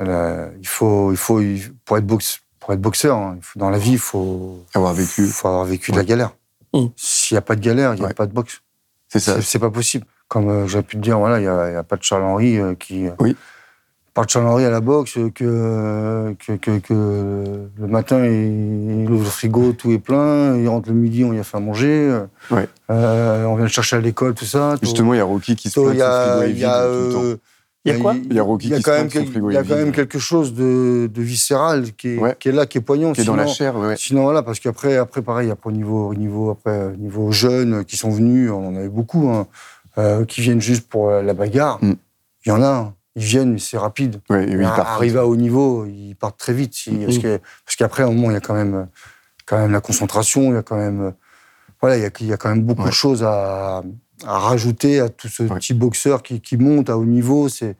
[0.00, 2.40] le- il faut, il faut, il- pour être boxe,
[2.70, 5.26] pour être boxeur, hein, dans la vie, il faut Avoir vécu.
[5.26, 6.30] faut avoir vécu de la galère.
[6.72, 6.86] Mm.
[6.94, 8.14] S'il n'y a pas de galère, il n'y a Ouais.
[8.14, 8.60] pas de boxe.
[9.08, 9.42] C'est ça.
[9.42, 10.06] C'est- pas possible.
[10.28, 12.74] Comme euh, j'ai pu te dire, voilà, il n'y a, pas de Charles Henry euh,
[12.76, 13.08] qui.
[13.08, 13.36] euh, Oui.
[14.14, 16.92] Pas de Charles Henry à la boxe, que, euh, que, que, que
[17.76, 21.32] le matin, il, il ouvre le frigo, tout est plein, il rentre le midi, on
[21.32, 22.20] y a fait à manger.
[22.52, 22.68] Ouais.
[22.92, 24.76] euh, on vient le chercher à l'école, tout ça.
[24.80, 26.62] Justement, il y a Rocky qui se plaint il y frigo a, est il vide
[26.62, 27.40] y a, tout le temps.
[27.86, 29.06] Il y a quoi Il y a Rocky il y a qui se quand même,
[29.08, 29.94] que son quel- frigo il y a est quand même vide.
[29.94, 32.36] quelque chose de, de viscéral qui est, Ouais.
[32.38, 33.12] qui est là, qui est poignant.
[33.12, 33.94] Qui est dans la Sinon- chair, ouais.
[33.96, 37.84] Sinon voilà, parce qu'après, après pareil, après au niveau, au niveau, après au niveau jeunes
[37.86, 39.46] qui sont venus, on en avait beaucoup, hein,
[39.98, 41.78] euh, qui viennent juste pour euh, la bagarre.
[41.82, 41.92] Mm.
[42.44, 44.20] Il y en a, hein, ils viennent, mais c'est rapide.
[44.28, 44.88] Ouais, et oui, il Ar- part.
[44.90, 46.74] Arrivé à haut niveau, ils partent très vite.
[46.74, 48.88] si- parce que- parce qu'après, à un moment, il y a quand même,
[49.46, 51.14] quand même la concentration, il y a quand même,
[51.80, 52.90] voilà, il y a, il y a quand même beaucoup Ouais.
[52.90, 53.82] de choses à,
[54.26, 55.48] à rajouter à tout ce Ouais.
[55.56, 57.48] petit boxeur qui, qui monte à haut niveau.
[57.48, 57.76] C'est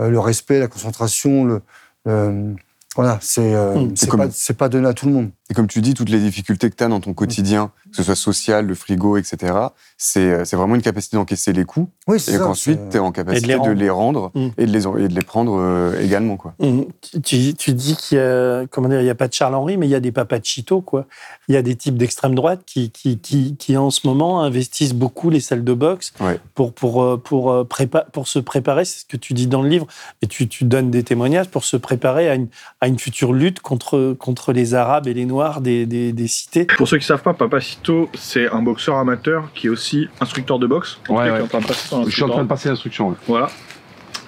[0.00, 1.60] euh, le respect, la concentration, le,
[2.06, 2.54] le-
[2.96, 3.96] voilà, c'est euh, Mm.
[3.96, 5.30] c'est pas, c'est pas donné à tout le monde.
[5.54, 8.02] Et comme tu dis, toutes les difficultés que tu as dans ton quotidien, que ce
[8.02, 9.52] soit social, le frigo, etc.,
[9.96, 11.64] c'est euh, c'est vraiment une capacité d'encaisser les
[12.08, 12.40] Oui, c'est et ça.
[12.42, 14.48] qu'ensuite c'est- tu es en capacité les de les rendre Mm.
[14.58, 16.36] et, de les, et de les prendre euh, également.
[16.36, 16.54] Quoi.
[16.58, 16.86] Mhm.
[17.22, 19.76] Tu, tu- dis qu'il y a, comment dire, il y a pas de Charles Henry,
[19.76, 21.06] mais il y a des papachito, quoi.
[21.46, 24.92] Il y a des types d'extrême droite qui, qui, qui, qui, en ce moment, investissent
[24.94, 26.40] beaucoup les salles de boxe Ouais.
[26.56, 29.68] pour, pour, euh, pour, prépa- pour se préparer, c'est ce que tu dis dans le
[29.68, 29.86] livre,
[30.20, 32.48] et tu, tu donnes des témoignages pour se préparer à une,
[32.80, 36.64] à une future lutte contre, contre les Arabes et les Noirs des, des, des cités.
[36.76, 40.66] Pour ceux qui savent pas, Papacito, c'est un boxeur amateur qui est aussi instructeur de
[40.66, 40.98] boxe.
[41.02, 41.42] En tout Ouais, cas, qui est ouais.
[41.42, 43.08] en train de passer son Je suis en train de passer l'instruction.
[43.10, 43.16] ouais.
[43.26, 43.50] Voilà.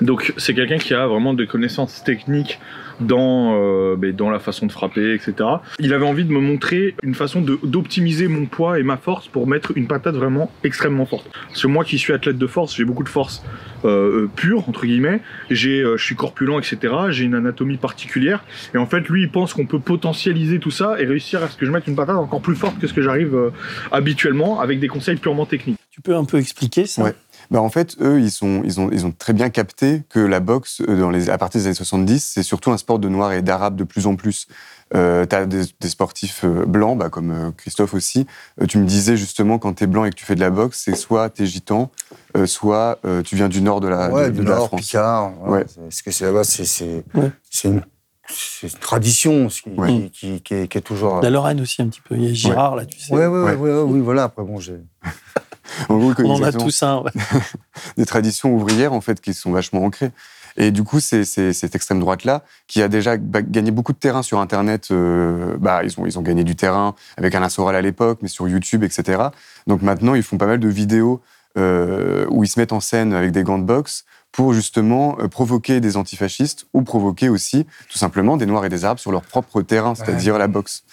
[0.01, 2.59] Donc c'est quelqu'un qui a vraiment des connaissances techniques
[3.01, 5.35] dans, euh, ben, dans la façon de frapper, etc.
[5.79, 9.47] Il avait envie de me montrer une façon d'optimiser mon poids et ma force pour
[9.47, 11.29] mettre une patate vraiment extrêmement forte.
[11.49, 13.45] Parce que moi qui suis athlète de force, j'ai beaucoup de force
[13.85, 16.95] euh, euh, pure, entre guillemets, j'ai, euh, je suis corpulent, etc.
[17.11, 18.45] J'ai une anatomie particulière.
[18.75, 21.57] Et en fait, lui, il pense qu'on peut potentialiser tout ça et réussir à ce
[21.57, 23.51] que je mette une patate encore plus forte que ce que j'arrive euh,
[23.93, 25.79] habituellement avec des conseils purement techniques.
[25.91, 27.05] Tu peux un peu expliquer ça?
[27.05, 27.15] Ouais.
[27.51, 30.41] Bah, en fait, eux, ils, sont, ils, ont, ils ont très bien capté que la
[30.41, 33.33] boxe, euh, dans les, à partir des années 70, c'est surtout un sport de noirs
[33.33, 34.47] et d'arabes de plus en plus.
[34.95, 38.27] Euh, tu as des, des sportifs euh, blancs, bah, comme euh, Christophe aussi.
[38.61, 40.51] Euh, tu me disais justement, quand tu es blanc et que tu fais de la
[40.51, 41.91] boxe, c'est soit tu es gitan,
[42.37, 44.67] euh, soit euh, tu viens du nord de la, Ouais, de, du de la Nord,
[44.69, 44.81] France.
[44.83, 45.33] Picard.
[45.43, 45.51] Ouais.
[45.59, 45.65] Ouais.
[45.69, 47.31] C'est- Parce que c'est là-bas, c'est c'est Ouais.
[47.51, 47.83] c'est une,
[48.29, 49.89] c'est une tradition ce qui, Ouais.
[49.89, 51.21] qui, qui, qui est, qui est toujours.
[51.21, 52.15] La Lorraine aussi, un petit peu.
[52.17, 53.13] Il y a Girard, là, tu sais.
[53.13, 53.55] Ouais, ouais, ouais, Ouais.
[53.57, 54.25] ouais, ouais, oui, voilà.
[54.25, 54.77] Après, bon, j'ai.
[55.89, 57.03] En gros, On en a tous un.
[57.03, 57.11] ouais.
[57.97, 60.11] des traditions ouvrières en fait qui sont vachement ancrées.
[60.59, 64.23] Et du coup, c'est c'est- cette extrême droite-là, qui a déjà gagné beaucoup de terrain
[64.23, 67.83] sur Internet, euh, bah, ils, ont, ils ont gagné du terrain avec Alain Soral à
[67.83, 69.23] l'époque, mais sur YouTube, etc.
[69.67, 71.21] Donc maintenant, ils font pas mal de vidéos
[71.59, 75.29] euh, où ils se mettent en scène avec des gants de boxe pour justement euh,
[75.29, 79.23] provoquer des antifascistes ou provoquer aussi, tout simplement, des Noirs et des Arabes sur leur
[79.23, 80.85] propre terrain, c'est-à-dire la boxe.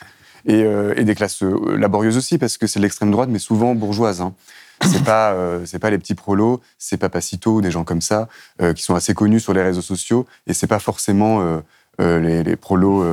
[0.45, 3.75] Et, euh, et des classes laborieuses aussi, parce que c'est de l'extrême droite, mais souvent
[3.75, 4.19] bourgeoise.
[4.19, 4.33] Hein.
[4.85, 8.27] C'est pas, euh, c'est pas les petits prolos, c'est Papacito des gens comme ça
[8.61, 11.59] euh, qui sont assez connus sur les réseaux sociaux, et c'est pas forcément euh,
[12.01, 13.05] euh, les, les prolos,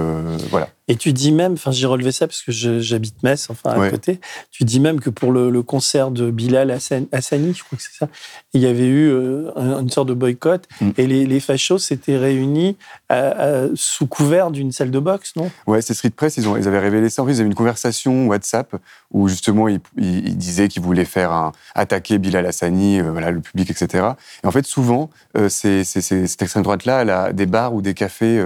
[0.50, 0.68] voilà.
[0.90, 3.90] Et tu dis même, enfin j'ai relevé ça parce que j'habite Metz, enfin à Ouais.
[3.90, 4.18] côté,
[4.50, 7.84] tu dis même que pour le, le concert de Bilal Hassan- Hassani, je crois que
[7.84, 8.08] c'est ça,
[8.54, 10.90] il y avait eu euh, un- une sorte de boycott Mm.
[10.98, 12.76] et les, les fachos s'étaient réunis
[13.08, 15.48] à- à- sous couvert d'une salle de boxe, non?
[15.68, 17.22] Ouais, c'est Street Press, ils, ont, ils avaient révélé ça.
[17.22, 18.74] En fait, ils avaient une conversation WhatsApp
[19.12, 23.30] où justement ils, ils- ils disaient qu'ils voulaient faire un, attaquer Bilal Hassani, euh, voilà,
[23.30, 24.08] le public, etc.
[24.42, 27.94] Et en fait, souvent, euh, c'est, cette extrême droite-là, elle a des bars ou des
[27.94, 28.42] cafés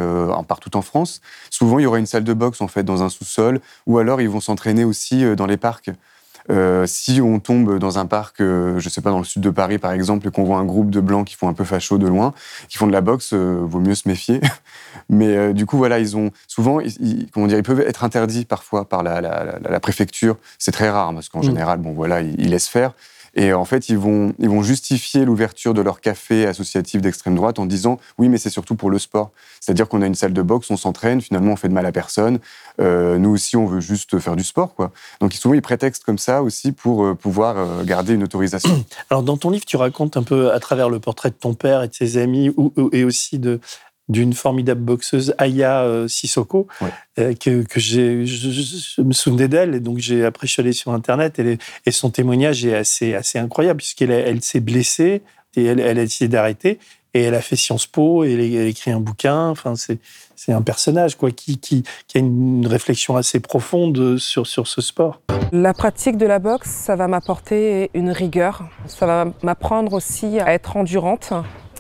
[0.47, 1.23] partout en France.
[1.49, 4.21] Souvent, il y aura une salle de boxe en fait dans un sous-sol, ou alors
[4.21, 5.91] ils vont s'entraîner aussi euh, dans les parcs.
[6.51, 9.49] Euh, si on tombe dans un parc, euh, je sais pas, dans le sud de
[9.49, 11.97] Paris par exemple, et qu'on voit un groupe de blancs qui font un peu facho
[11.97, 12.35] de loin,
[12.69, 14.41] qui font de la boxe, euh, vaut mieux se méfier.
[15.09, 18.05] Mais euh, du coup, voilà, ils ont souvent, ils, ils- comment dire, ils peuvent être
[18.05, 20.37] interdits parfois par la, la- la- la préfecture.
[20.59, 21.45] C'est très rare parce qu'en Mm.
[21.45, 22.93] général, bon voilà, ils, ils laissent faire.
[23.37, 27.59] Et en fait, ils vont, ils vont justifier l'ouverture de leur café associatif d'extrême droite
[27.59, 29.31] en disant oui, mais c'est surtout pour le sport.
[29.61, 31.93] C'est-à-dire qu'on a une salle de boxe, on s'entraîne, finalement, on fait de mal à
[31.93, 32.39] personne.
[32.81, 34.93] Euh, nous aussi, on veut juste faire du sport, quoi.
[35.21, 38.85] Donc souvent, ils prétextent comme ça aussi pour euh, pouvoir euh, garder une autorisation.
[39.11, 41.83] Alors dans ton livre, tu racontes un peu à travers le portrait de ton père
[41.83, 42.55] et de ses amis
[42.93, 43.61] et aussi de
[44.09, 46.89] d'une formidable boxeuse, Aya euh, Sissoko, Ouais.
[47.19, 50.73] euh, que, que j'ai, je, me souvenais d'elle, et donc j'ai après je suis allé
[50.73, 55.23] sur Internet, et, les- et son témoignage est assez, assez incroyable, puisqu'elle elle, s'est blessée,
[55.57, 56.79] et elle, elle a essayé d'arrêter,
[57.15, 59.75] et elle a fait Sciences Po, et elle, a- elle a écrit un bouquin, enfin
[59.77, 59.99] c'est,
[60.37, 64.83] c'est un personnage quoi, qui, qui, qui a une réflexion assez profonde sur, sur ce
[64.83, 65.23] sport.
[65.53, 68.65] La pratique de la boxe, ça va m'apporter une rigueur.
[68.89, 71.33] Ça va m'apprendre aussi à être endurante,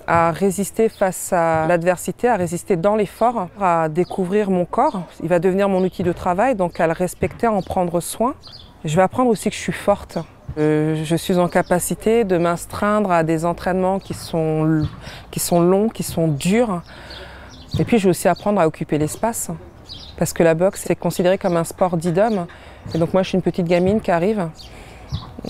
[0.07, 5.03] à résister face à l'adversité, à résister dans l'effort, à découvrir mon corps.
[5.23, 8.35] Il va devenir mon outil de travail, donc à le respecter, à en prendre soin.
[8.85, 10.19] Je vais apprendre aussi que je suis forte.
[10.59, 14.87] Euh, je suis en capacité de m'astreindre à des entraînements qui sont,
[15.31, 16.83] qui sont longs, qui sont durs.
[17.79, 19.51] Et puis je vais aussi apprendre à occuper l'espace.
[20.17, 22.47] Parce que la boxe est considérée comme un sport dit d'homme.
[22.95, 24.49] Et donc moi je suis une petite gamine qui arrive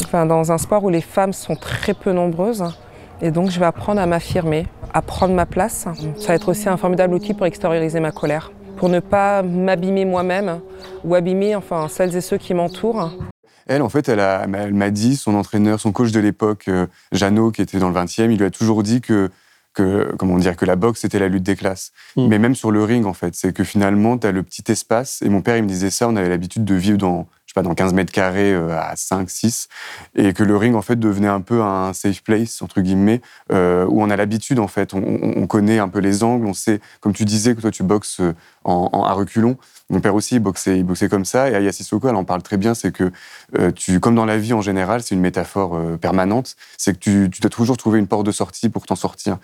[0.02, 2.64] enfin, dans un sport où les femmes sont très peu nombreuses.
[3.22, 5.86] Et donc je vais apprendre à m'affirmer, à prendre ma place.
[6.18, 8.52] Ça va être aussi un formidable outil pour extérioriser ma colère.
[8.76, 10.60] Pour ne pas m'abîmer moi-même
[11.04, 13.10] ou abîmer enfin, celles et ceux qui m'entourent.
[13.66, 16.86] Elle, en fait, elle, a- elle m'a dit, son entraîneur, son coach de l'époque, euh,
[17.12, 19.30] Jeannot, qui était dans le 20e, il lui a toujours dit que,
[19.72, 21.92] que, comment dire, que la boxe, c'était la lutte des classes.
[22.16, 22.26] Mm.
[22.28, 25.22] Mais même sur le ring, en fait, c'est que finalement, tu as le petit espace.
[25.22, 27.74] Et mon père, il me disait ça, on avait l'habitude de vivre dans, pas, dans
[27.74, 29.68] 15 mètres carrés euh, à 5, 6.
[30.16, 33.86] Et que le ring, en fait, devenait un peu un safe place, entre guillemets, euh,
[33.88, 34.92] où on a l'habitude, en fait.
[34.92, 37.70] On, on- on connaît un peu les angles, on sait, comme tu disais, que toi,
[37.70, 39.56] tu boxes euh, en, à reculons.
[39.90, 41.48] Mon père aussi, il boxait, il boxait comme ça.
[41.50, 43.12] Et Aya Sissoko, elle en parle très bien, c'est que
[43.76, 47.40] tu, comme dans la vie en général, c'est une métaphore permanente, c'est que tu, tu
[47.42, 49.36] dois toujours trouver une porte de sortie pour t'en sortir.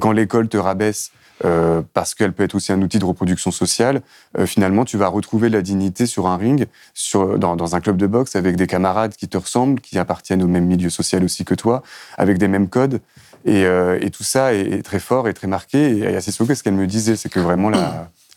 [0.00, 1.12] Quand l'école te rabaisse,
[1.44, 4.02] euh, parce qu'elle peut être aussi un outil de reproduction sociale,
[4.38, 6.66] euh, finalement, tu vas retrouver la dignité sur un ring,
[7.14, 10.66] dans, un club de boxe, avec des camarades qui te ressemblent, qui appartiennent au même
[10.66, 11.82] milieu social aussi que toi,
[12.16, 13.00] avec des mêmes codes.
[13.44, 15.98] Et, euh, tout ça est, très fort et très marqué.
[15.98, 17.72] Et Aya Sissoko, ce qu'elle me disait, c'est que vraiment,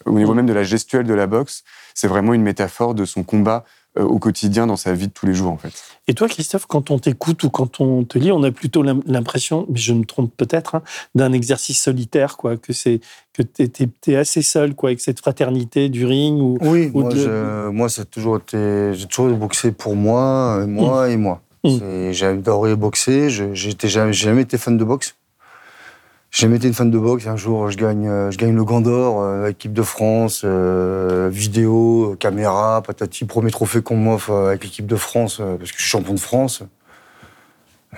[0.06, 3.24] au niveau même de la gestuelle de la boxe, c'est vraiment une métaphore de son
[3.24, 3.64] combat
[4.00, 5.72] au quotidien dans sa vie de tous les jours, en fait.
[6.08, 9.02] Et toi, Christophe, quand on t'écoute ou quand on te lit, on a plutôt l'im-
[9.06, 10.82] l'impression, mais je me trompe peut-être, hein,
[11.16, 13.02] d'un exercice solitaire, quoi, que c'est
[13.34, 13.70] que t'es
[14.08, 16.58] es, assez seul, quoi, avec cette fraternité du ring ou.
[16.62, 20.62] Oui, ou moi, de- je- moi, ça a toujours été, j'ai toujours boxé pour moi,
[20.64, 21.42] et moi et moi.
[21.64, 21.70] Mm.
[21.80, 23.30] C'est- J'ai adoré boxer.
[23.30, 25.16] je- J'étais jamais, j'ai jamais été fan de boxe.
[26.30, 27.26] J'ai jamais été une fan de boxe.
[27.28, 31.30] Un jour, je gagne, euh, je gagne le Gant d'Or, euh, équipe de France, euh,
[31.32, 35.78] vidéo, caméra, patati, premier trophée qu'on m'offre euh, avec l'équipe de France, euh, parce que
[35.78, 36.64] je suis champion de France.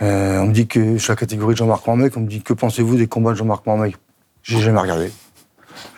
[0.02, 2.54] On me dit que je suis la catégorie de Jean-Marc Mormec, on me dit que
[2.54, 3.96] pensez-vous des combats de Jean-Marc Mormec
[4.44, 5.12] J'ai jamais regardé.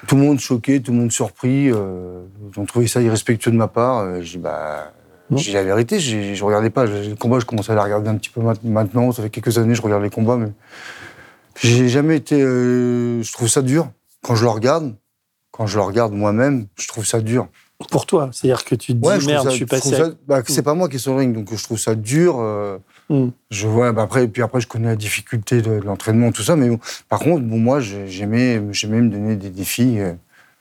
[0.07, 1.65] Tout le monde choqué, tout le monde surpris.
[1.65, 4.21] Ils ont trouvé ça irrespectueux de ma part.
[4.21, 4.91] J'ai bah,
[5.35, 6.85] j'ai la vérité, je regardais pas.
[6.85, 9.11] Les combats, je commençais à les regarder un petit peu ma- maintenant.
[9.11, 10.47] Ça fait quelques années que je regarde les combats, mais
[11.59, 12.41] j'ai jamais été.
[12.41, 13.89] euh, je trouve ça dur.
[14.21, 14.95] Quand je le regarde,
[15.51, 17.47] quand je le regarde moi-même, je trouve ça dur.
[17.89, 19.95] Pour toi, c'est-à-dire que tu te dis Ouais, je merde, ça- je suis passé.
[19.95, 22.35] à- bah, c'est pas moi qui est sur le ring, donc je trouve ça dur.
[22.39, 22.77] euh,
[23.09, 23.29] Mm.
[23.49, 26.55] Je vois, bah après, puis après, je connais la difficulté de, de l'entraînement, tout ça,
[26.55, 29.99] mais bon, par contre, bon, moi, j'ai- j'aimais, j'aimais me donner des défis.
[29.99, 30.13] euh,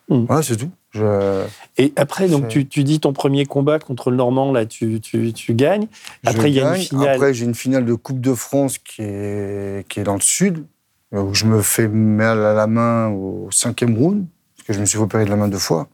[0.09, 0.25] Mm.
[0.25, 0.71] Voilà, c'est tout.
[0.91, 1.45] Je,
[1.79, 5.33] Et après, donc, tu, tu dis ton premier combat contre le Normand, là, tu, tu,
[5.33, 5.87] tu gagnes.
[6.27, 6.81] Après, je il y a une gagne.
[6.83, 7.09] finale.
[7.11, 10.65] Après, j'ai une finale de Coupe de France qui est, qui est dans le sud,
[11.13, 14.85] où je me fais mal à la main au cinquième round, parce que je me
[14.85, 15.89] suis fait opérer de la main deux fois,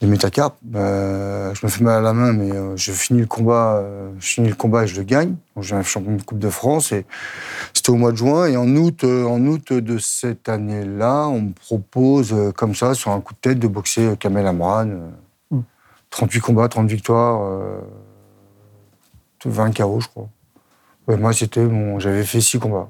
[0.00, 0.56] des métacarpes.
[0.74, 4.10] Euh, je me fais mal à la main, mais euh, je finis le combat, euh,
[4.20, 5.34] je finis le combat et je le gagne.
[5.56, 7.06] Donc, j'ai un champion de Coupe de France et
[7.72, 8.46] c'était au mois de juin.
[8.46, 12.94] Et en août, euh, en août de cette année-là, on me propose euh, comme ça,
[12.94, 14.88] sur un coup de tête, de boxer euh, Kamel Amran.
[14.88, 15.10] euh,
[15.50, 15.60] Mm.
[16.10, 17.42] 38 combats, 30 victoires.
[17.42, 17.80] euh,
[19.46, 20.28] 20 KO, je crois.
[21.06, 21.98] Ouais, moi, c'était mon.
[21.98, 22.88] J'avais fait 6 combats.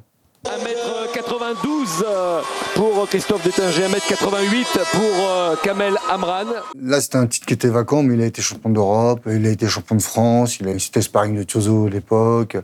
[1.54, 2.40] 1m92 euh,
[2.74, 6.44] pour Christophe Détinger, 1m88 pour euh, Kamel Amran.
[6.80, 9.50] Là, c'était un titre qui était vacant, mais il a été champion d'Europe, il a
[9.50, 12.56] été champion de France, il a c'était sparring de Tiozo à l'époque.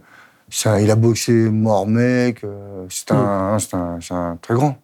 [0.50, 2.42] Ça, il a boxé Mormec.
[2.44, 4.76] euh, C'est un, c'est un, c'est un très grand.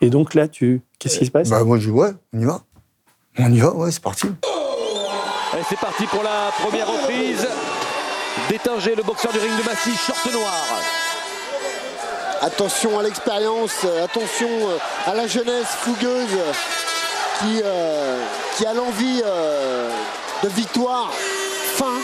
[0.00, 1.50] Et donc là, tu, qu'est-ce qui se passe?
[1.50, 2.62] Bah, moi, je dis ouais, on y va.
[3.38, 4.26] On y va, ouais, c'est parti.
[4.28, 7.46] Et c'est parti pour la première reprise.
[8.48, 10.64] Détinger, le boxeur du ring de Massy, short noir.
[12.42, 16.38] Attention à l'expérience, euh, attention euh, à la jeunesse fougueuse
[17.40, 18.22] qui, euh,
[18.56, 19.90] qui a l'envie euh,
[20.42, 21.10] de victoire
[21.76, 21.98] fin.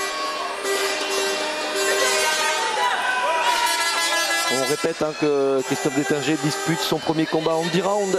[4.53, 8.19] On répète hein, que Christophe Détinger dispute son premier combat en 10 rounds.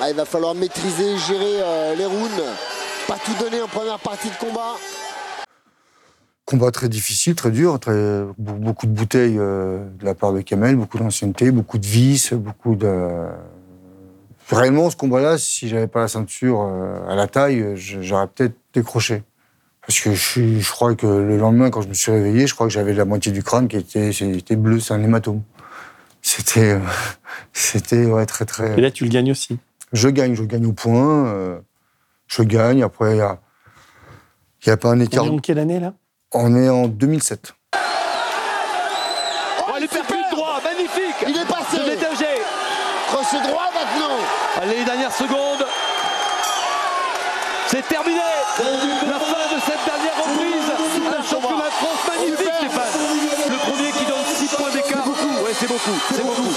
[0.00, 2.42] Ah, il va falloir maîtriser, gérer euh, les rounds,
[3.06, 4.76] pas tout donner en première partie de combat.
[6.46, 10.40] Combat très difficile, très dur, très, be- beaucoup de bouteilles euh, de la part de
[10.42, 13.26] Kamel, beaucoup d'ancienneté, beaucoup de vis, beaucoup de.
[14.52, 19.24] Réellement, ce combat-là, si j'avais pas la ceinture euh, à la taille, j'aurais peut-être décroché.
[19.84, 22.72] Parce que je, crois que le lendemain, quand je me suis réveillé, je crois que
[22.72, 25.42] j'avais la moitié du crâne qui était, c'était bleu, c'est un hématome.
[26.22, 26.78] C'était, euh,
[27.52, 28.78] c'était ouais, très très.
[28.78, 29.58] Et là, tu le gagnes aussi.
[29.92, 31.60] Je gagne, je gagne au point.
[32.28, 32.84] je gagne.
[32.84, 33.40] Après, il y a,
[34.64, 35.24] il y a pas un On écart.
[35.24, 35.92] est en quelle année, là?
[36.38, 37.54] On est en 2007.
[39.58, 41.78] Oh, les percutes droit, magnifique Il est passé.
[41.78, 42.42] de Détinger.
[43.08, 44.16] Crochet droit maintenant.
[44.60, 45.64] Allez, dernière seconde.
[47.68, 48.20] C'est terminé.
[48.58, 50.68] La fin de cette dernière reprise.
[51.18, 53.00] Un championnat de France magnifique, Stéphane.
[53.48, 55.06] Le premier qui donne 6 points d'écart.
[55.08, 55.98] Ouais, c'est beaucoup.
[56.14, 56.52] C'est beaucoup.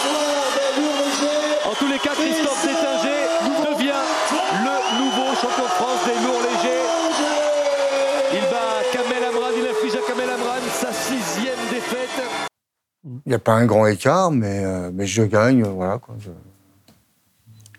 [13.06, 15.64] Il n'y a pas un grand écart, mais, euh, mais je gagne.
[15.64, 16.16] euh, Voilà, quoi.
[16.20, 16.30] Je-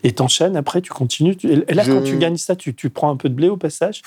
[0.02, 1.36] Et t'enchaînes, après, tu continues.
[1.36, 3.48] tu- Et là, Je- quand tu gagnes ça, tu, tu prends un peu de blé
[3.50, 4.00] au passage?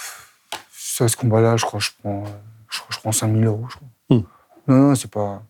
[0.75, 2.23] Ça, ce combat-là, je crois que je prends,
[2.69, 3.65] je je prends 5000 euros.
[3.69, 3.87] Je crois.
[4.09, 4.23] Hmm.
[4.67, 5.43] Non, non, c'est pas.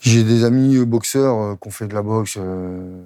[0.00, 3.02] J'ai des amis euh, boxeurs euh, qui ont fait de la boxe, euh,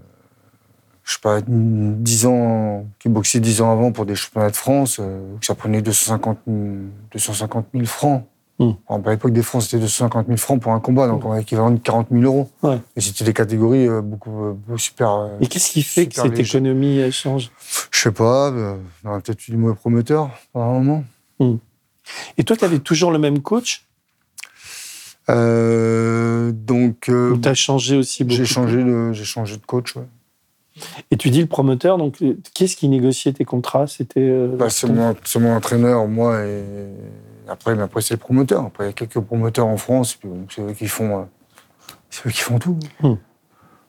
[1.04, 4.98] je sais pas, 10 ans, qui boxaient 10 ans avant pour des championnats de France,
[5.00, 6.58] euh, que ça prenait 250 000,
[7.12, 8.26] 250 000 francs.
[8.60, 8.70] Hmm.
[8.88, 11.78] À l'époque des francs, c'était 250 000 francs pour un combat, donc en équivalent de
[11.78, 12.50] 40 000 euros.
[12.62, 12.78] Ouais.
[12.94, 15.10] Et c'était des catégories euh, beaucoup, euh, beaucoup super.
[15.10, 17.50] euh, Et qu'est-ce qui fait que cette économie elle change?
[17.90, 18.50] Je sais pas,
[19.04, 21.04] aurait peut-être eu du mauvais promoteur pendant un moment.
[22.38, 23.86] Et toi, tu avais toujours le même coach?
[25.30, 29.64] Euh, donc, euh, Ou tu as changé aussi beaucoup j'ai changé, de, j'ai changé de
[29.64, 29.96] coach.
[29.96, 30.04] Ouais.
[31.10, 33.86] Et tu dis le promoteur, donc euh, qui négociait tes contrats?
[33.86, 34.20] C'était.
[34.20, 36.62] euh, Bah, c'est, mon, c'est mon entraîneur, moi, et
[37.48, 38.64] après, après c'est le promoteur.
[38.66, 40.18] Après, il y a quelques promoteurs en France,
[40.54, 41.22] c'est eux qui font, euh,
[42.11, 42.78] c'est eux qui font tout.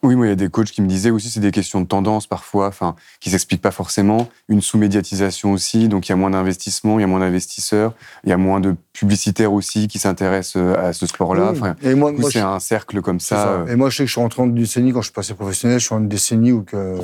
[0.04, 1.88] Oui, moi, il y a des coachs qui me disaient aussi, c'est des questions de
[1.88, 4.30] tendance parfois, enfin, qui s'expliquent pas forcément.
[4.50, 8.30] Une sous-médiatisation aussi, donc il y a moins d'investissement, il y a moins d'investisseurs, il
[8.30, 11.54] y a moins de publicitaires aussi qui s'intéressent euh, à ce sport-là.
[11.54, 11.58] Oui.
[11.60, 13.36] Enfin, Et moi, c'est je- un cercle comme ça.
[13.36, 13.48] ça.
[13.54, 15.34] euh, Et moi, je sais que je suis rentré en décennie, quand je suis passé
[15.34, 16.98] professionnel, je suis en une décennie où que,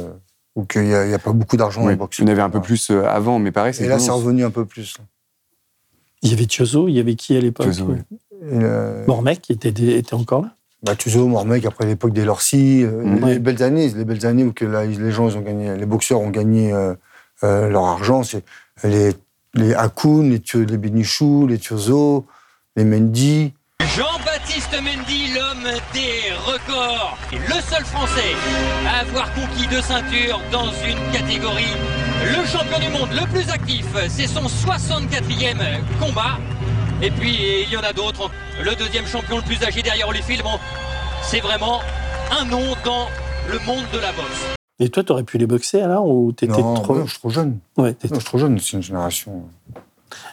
[0.56, 1.94] où qu'il n'y a, il y a pas beaucoup d'argent oui.
[1.94, 2.20] en boxe.
[2.20, 4.44] Il y en avait un peu plus avant, mais pareil, c'est Et là, c'est revenu
[4.46, 4.98] un peu plus.
[6.24, 7.96] Il y avait Tiozo, il y avait qui à l'époque Tiozo,
[8.44, 10.50] euh, Mormec qui était, était encore là?
[10.84, 13.28] Bah, Tuzo, Mormec, après l'époque des Lorcy, euh, Mhm.
[13.28, 15.86] les belles années, les belles années où que là, les gens, ils ont gagné, les
[15.86, 16.96] boxeurs ont gagné euh,
[17.44, 18.44] euh, leur argent, c'est
[18.84, 19.12] les,
[19.54, 22.26] les Hakoun, les, les Benichou, les Tiozo,
[22.76, 23.54] les Mendy.
[23.80, 27.18] Jean-Baptiste Baptiste Mendy, l'homme des records.
[27.32, 28.34] Le seul Français
[28.88, 31.76] à avoir conquis deux ceintures dans une catégorie.
[32.24, 35.58] Le champion du monde le plus actif, c'est son 64e
[36.00, 36.38] combat.
[37.02, 38.30] Et puis il y en a d'autres.
[38.64, 40.60] Le deuxième champion le plus âgé derrière Holyfield, bon,
[41.24, 41.80] c'est vraiment
[42.40, 43.08] un nom dans
[43.52, 44.46] le monde de la boxe.
[44.80, 46.96] Et toi, t'aurais pu les boxer alors ou t'étais Non, trop.
[46.96, 47.60] ouais, je suis trop jeune.
[47.78, 49.44] Ouais, t'étais- Non, je suis trop jeune, c'est une génération.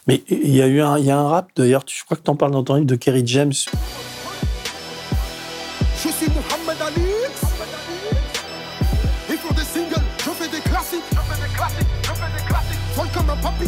[0.06, 2.16] Mais il y a eu un, il y a un rap d'ailleurs, tu- je crois
[2.16, 3.52] que t'en parles dans ton livre de Kerry James.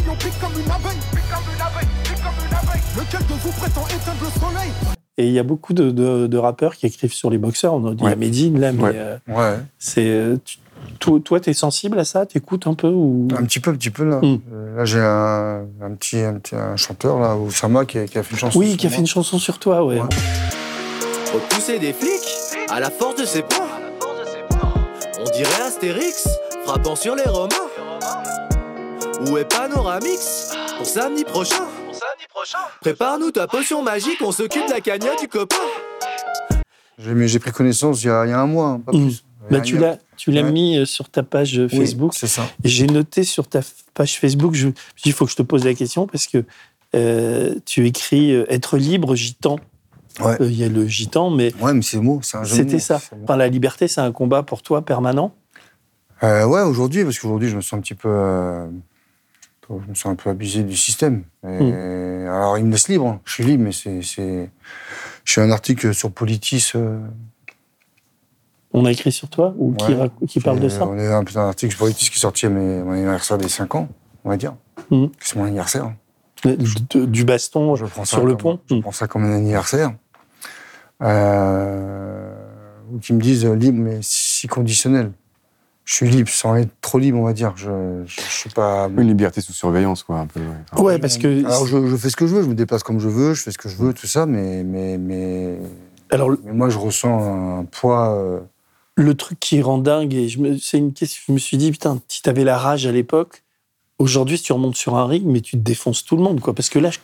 [0.05, 0.99] Comme un papillon, pique comme une abeille.
[1.13, 2.83] Pique comme une abeille, pique comme une abeille.
[2.97, 4.71] Lequel de vous prétend éteindre le soleil?
[5.19, 7.75] Et il y a beaucoup de, de- de rappeurs qui écrivent sur les boxeurs.
[7.75, 8.13] On a dit Ouais.
[8.13, 8.93] à Medine, là, mais Ouais.
[8.95, 9.59] euh, Ouais.
[9.79, 10.07] c'est.
[10.09, 10.59] euh, tu-
[10.99, 12.25] toi, toi, t'es sensible à ça?
[12.25, 13.29] T'écoutes un peu ou...
[13.39, 14.19] Un petit peu, un petit peu là.
[14.23, 14.39] Mm.
[14.53, 18.17] Euh, Là, j'ai un, un petit, un petit un chanteur là, Osama, qui a, qui
[18.19, 18.59] a fait une chanson.
[18.59, 18.95] Oui, sur qui a moi.
[18.97, 20.01] fait une chanson sur toi, ouais.
[20.01, 20.09] Ouais.
[21.35, 23.67] Repousser des flics à la force de ses poings.
[25.21, 26.27] On dirait Astérix
[26.65, 27.49] frappant sur les Romains.
[29.29, 30.53] Où est Panoramix?
[30.77, 31.65] Pour samedi prochain
[32.81, 35.57] Prépare-nous ta potion magique, on s'occupe de la cagnotte du copain.
[36.99, 39.03] J'ai pris connaissance il y a, il y a un mois, hein, pas Mm.
[39.07, 39.25] plus.
[39.51, 40.53] Il Bah, tu il l'as, tu l'as Ouais.
[40.53, 42.15] mis euh, sur ta page euh, Oui, Facebook.
[42.15, 42.47] c'est ça.
[42.63, 43.61] J'ai noté sur ta
[43.95, 44.69] page Facebook, je,
[45.05, 46.45] il faut que je te pose la question parce que
[46.95, 49.59] euh, tu écris euh, être libre, gitan.
[50.21, 50.37] Ouais.
[50.41, 52.57] Euh, Il y a le gitan, mais Ouais, mais c'est le mot, c'est un jeu
[52.59, 53.01] de c'était ça.
[53.29, 55.35] la liberté, c'est un combat pour toi permanent?
[56.23, 58.09] Euh, ouais, aujourd'hui, parce qu'aujourd'hui, je me sens un petit peu.
[59.71, 61.23] Je me sens un peu abusé du système.
[61.45, 62.27] Et- Hmm.
[62.29, 63.07] Alors, il me laisse libre.
[63.09, 63.21] hein.
[63.25, 64.03] Je suis libre, mais c'est.
[64.03, 64.51] c'est-
[65.25, 66.73] Je fais un article sur Politis.
[66.75, 66.99] euh,
[68.73, 69.95] On a écrit sur toi ou qui, ouais.
[70.07, 72.47] rac- qui parle de ça On a un, un article sur Politis qui est sorti
[72.47, 73.89] à mon anniversaire des 5 ans,
[74.25, 74.55] on va dire.
[74.91, 75.11] Mhm.
[75.21, 75.85] C'est mon anniversaire.
[75.87, 75.97] hein.
[76.95, 78.61] Du baston Je prends ça sur le comme- pont.
[78.77, 79.93] Je prends ça comme un anniversaire.
[81.03, 82.33] Euh,
[82.93, 85.13] ou qui me disent euh, libre, mais si conditionnel.
[85.91, 87.53] Je suis libre sans être trop libre, on va dire.
[87.57, 88.89] Je ne suis pas.
[88.97, 90.39] Une liberté sous surveillance, quoi, un peu.
[90.81, 91.01] ouais.
[91.01, 93.09] Parce que Alors, je, je fais ce que je veux, je me déplace comme je
[93.09, 95.59] veux, je fais ce que je veux, tout ça, mais, mais, mais,
[96.11, 98.15] alors mais moi, je ressens un poids.
[98.15, 98.39] euh,
[98.95, 101.25] le truc qui rend dingue et je me, c'est une question.
[101.27, 103.43] Je me suis dit putain, si t'avais la rage à l'époque.
[104.01, 106.55] Aujourd'hui, si tu remontes sur un ring, mais tu te défonces tout le monde, quoi.
[106.55, 106.99] Parce que là, je,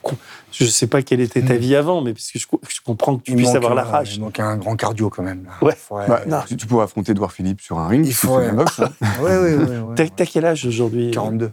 [0.50, 1.58] je sais pas quelle était ta Mm.
[1.58, 3.84] vie avant, mais parce que je, co- je comprends que tu il puisses avoir la
[3.84, 4.14] rage.
[4.16, 5.44] Il manque un grand cardio quand même.
[5.44, 5.50] là.
[5.66, 5.74] Ouais.
[5.76, 6.38] Faudrait- Bah, non.
[6.48, 8.06] tu, tu pourrais affronter Edouard Philippe sur un ring.
[8.06, 8.90] Il tu boxe, hein.
[9.22, 10.08] Ouais, ouais, ouais, ouais.
[10.16, 11.10] T'as, quel âge aujourd'hui?
[11.10, 11.52] 42.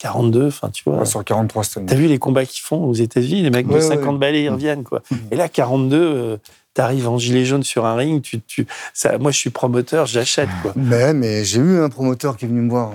[0.00, 1.06] 42, enfin, tu vois.
[1.06, 1.86] Sur 43 cette année.
[1.86, 4.18] T'as vu les combats qu'ils font aux États-Unis Les mecs de Ouais, 50 ouais.
[4.18, 5.02] balais, ils reviennent, quoi.
[5.30, 6.36] Et là, 42, euh,
[6.74, 10.50] t'arrives en gilet jaune sur un ring, tu, tu, ça, moi, je suis promoteur, j'achète,
[10.60, 10.72] quoi.
[10.76, 12.92] Mais, mais j'ai eu un promoteur qui est venu me voir.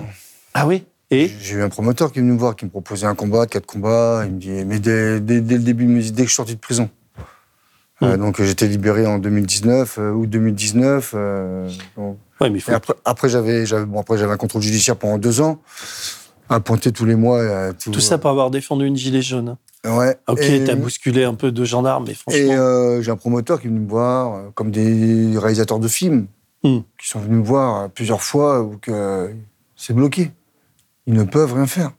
[0.54, 0.84] Ah oui?
[1.10, 3.46] Et J'ai eu un promoteur qui est venu me voir, qui me proposait un combat,
[3.46, 4.22] quatre combats.
[4.26, 6.32] Il me dit, mais dès, dès- dès le début, il me dit, dès que je
[6.32, 6.88] suis sorti de prison.
[8.02, 8.20] Euh, Mm.
[8.20, 11.12] donc j'étais libéré en 2019, euh, août 2019.
[11.14, 12.72] euh, donc- Ouais, mais faut.
[12.72, 15.60] Après, après j'avais, bon, après j'avais un contrôle judiciaire pendant deux ans,
[16.48, 17.38] à pointer tous les mois.
[17.40, 19.56] euh, tout, Tout ça pour avoir défendu une gilet jaune.
[19.84, 20.16] Ouais.
[20.28, 22.40] Ok, t'as bousculé un peu de gendarmes, mais franchement.
[22.40, 25.88] Et euh, j'ai un promoteur qui est venu me voir, euh, comme des réalisateurs de
[25.88, 26.26] films,
[26.62, 26.80] Hmm.
[26.98, 29.28] qui sont venus me voir euh, plusieurs fois, où que euh,
[29.76, 30.30] c'est bloqué.
[31.06, 31.92] Ils ne peuvent rien faire.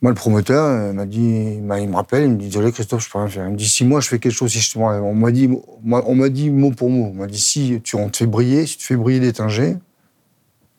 [0.00, 2.72] Moi, le promoteur euh, m'a dit, il m'a- il me rappelle, il me dit, désolé
[2.72, 3.46] Christophe, je peux rien faire.
[3.46, 5.48] Il me dit, si moi je fais quelque chose, si je, on m'a dit,
[5.84, 8.66] on m'a dit mot pour mot, on m'a dit, si tu, on te fait briller,
[8.66, 9.76] si tu fais briller les tingés,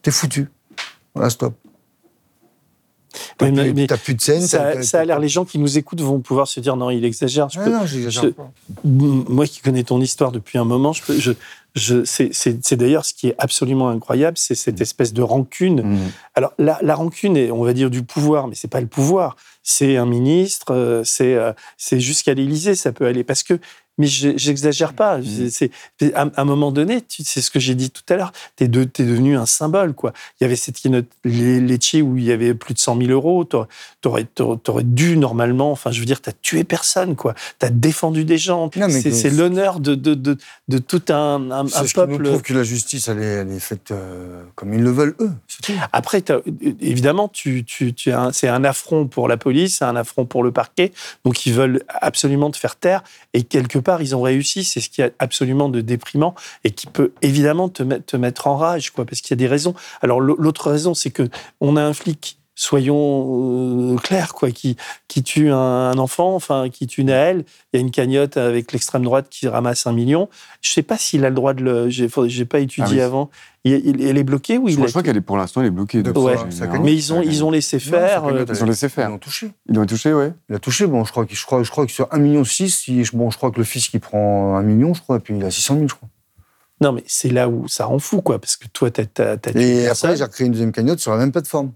[0.01, 0.49] t'es foutu.
[1.15, 1.53] Voilà, stop.
[3.37, 4.41] T'as plus, mais t'as plus de scène.
[4.41, 7.05] ça, ça a l'air, les gens qui nous écoutent vont pouvoir se dire non, il
[7.05, 7.47] exagère.
[7.49, 8.51] Je Ah peux- non, j'exagère je- pas.
[8.83, 11.31] Moi qui connais ton histoire depuis un moment, je peux, je,
[11.75, 15.81] c'est, c'est, c'est d'ailleurs ce qui est absolument incroyable, c'est cette espèce de rancune.
[15.81, 16.11] Mhm.
[16.35, 19.35] Alors la, la rancune est, on va dire, du pouvoir, mais c'est pas le pouvoir.
[19.63, 23.23] C'est un ministre, euh, c'est, euh, c'est jusqu'à l'Élysée, ça peut aller.
[23.23, 23.59] Parce que,
[23.97, 25.17] mais je- j'exagère pas.
[25.19, 25.49] Mhm.
[25.49, 28.15] C'est, c'est- à, à un moment donné, tu- c'est ce que j'ai dit tout à
[28.15, 28.31] l'heure.
[28.55, 30.13] T'es, de, t'es devenu un symbole, quoi.
[30.39, 33.43] Il y avait cette keynote Lecce où il y avait plus de 100 000 euros.
[34.01, 37.35] T'aurais, t'aurais dû normalement, enfin, je veux dire, t'as tué personne, quoi.
[37.59, 38.69] T'as défendu des gens.
[38.89, 40.37] C'est, l'honneur de, de, de,
[40.67, 41.49] de tout un,
[41.93, 42.23] peuple.
[42.29, 45.31] prouve que la justice, elle est, elle est faite euh, comme ils le veulent, eux.
[45.91, 46.23] Après,
[46.81, 50.51] évidemment, tu, tu, tu c'est un affront pour la police, c'est un affront pour le
[50.51, 50.91] parquet.
[51.25, 53.03] Donc, ils veulent absolument te faire taire.
[53.33, 54.63] Et quelque part, ils ont réussi.
[54.63, 58.47] C'est ce qui est absolument de déprimant et qui peut évidemment te, mettre- te mettre
[58.47, 59.75] en rage, quoi, parce qu'il y a des raisons.
[60.01, 61.29] Alors, l'au- l'autre raison, c'est que
[61.61, 64.75] on a un flic soyons euh, clairs, quoi, qui,
[65.07, 67.43] qui tue un, un enfant, enfin, qui tue Naël.
[67.71, 70.29] Il y a une cagnotte avec l'extrême droite qui ramasse un million.
[70.61, 71.89] Je sais pas s'il a le droit de le.
[71.89, 73.01] J'ai j'ai pas étudié Ah oui.
[73.01, 73.29] avant.
[73.65, 75.67] Il, il- elle est bloquée ou Je il je crois qu'elle est pour l'instant, elle
[75.67, 76.03] est bloquée.
[76.03, 76.35] donc, Ouais.
[76.37, 76.65] euh, ça.
[76.81, 78.25] Mais ils ont, ils ont laissé faire.
[78.25, 79.07] euh, Ils ont laissé faire.
[79.09, 79.51] Ils l'ont touché.
[79.69, 80.33] Ils l'ont touché, ouais.
[80.49, 82.43] Il a touché, bon, je crois, que- je crois, je crois que sur 1,6 million,
[82.87, 85.35] il- bon, je crois que le fils qui prend 1 million, je crois, et puis
[85.37, 86.09] il a 600 000, je crois.
[86.81, 89.05] Non, mais c'est là où ça rend fou, quoi, parce que toi, t'as
[89.37, 91.71] tué Et après, j'ai recréé une deuxième cagnotte sur la même plateforme.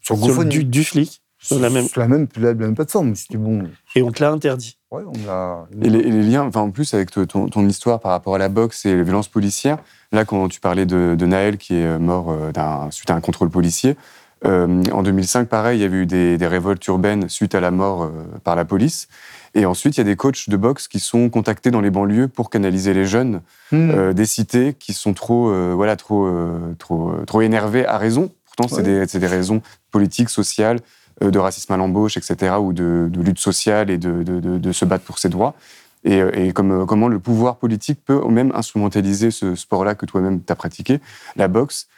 [0.00, 1.22] Sur Sur du, du flic.
[1.42, 1.86] Sur la même.
[1.88, 3.14] Sur la même, la même plateforme.
[3.14, 3.62] C'était bon.
[3.96, 4.76] Et on te l'a interdit.
[4.90, 5.66] Ouais, on l'a.
[5.82, 8.38] Et les, et les liens, enfin, en plus, avec ton, ton histoire par rapport à
[8.38, 9.78] la boxe et les violences policières,
[10.12, 13.20] là, quand tu parlais de, de Naël qui est mort euh, d'un- suite à un
[13.22, 13.96] contrôle policier,
[14.46, 17.70] euh, en 2005, pareil, il y avait eu des, des révoltes urbaines suite à la
[17.70, 18.10] mort euh,
[18.44, 19.08] par la police.
[19.54, 22.28] Et ensuite, il y a des coachs de boxe qui sont contactés dans les banlieues
[22.28, 23.40] pour canaliser les jeunes
[23.72, 23.90] Hmm.
[23.92, 27.98] euh, des cités qui sont trop, euh, voilà, trop, euh, trop, euh, trop énervés à
[27.98, 28.30] raison.
[28.56, 29.00] Pourtant, c'est Ouais.
[29.00, 30.80] des, c'est des raisons politiques, sociales,
[31.22, 34.58] euh, de racisme à l'embauche, etc., ou de, de lutte sociale et de, de- de-
[34.58, 35.54] de se battre pour ses droits.
[36.04, 40.06] Et, euh, et comme, euh, comment le pouvoir politique peut même instrumentaliser ce sport-là que
[40.06, 41.00] toi-même tu as pratiqué,
[41.36, 41.88] la boxe,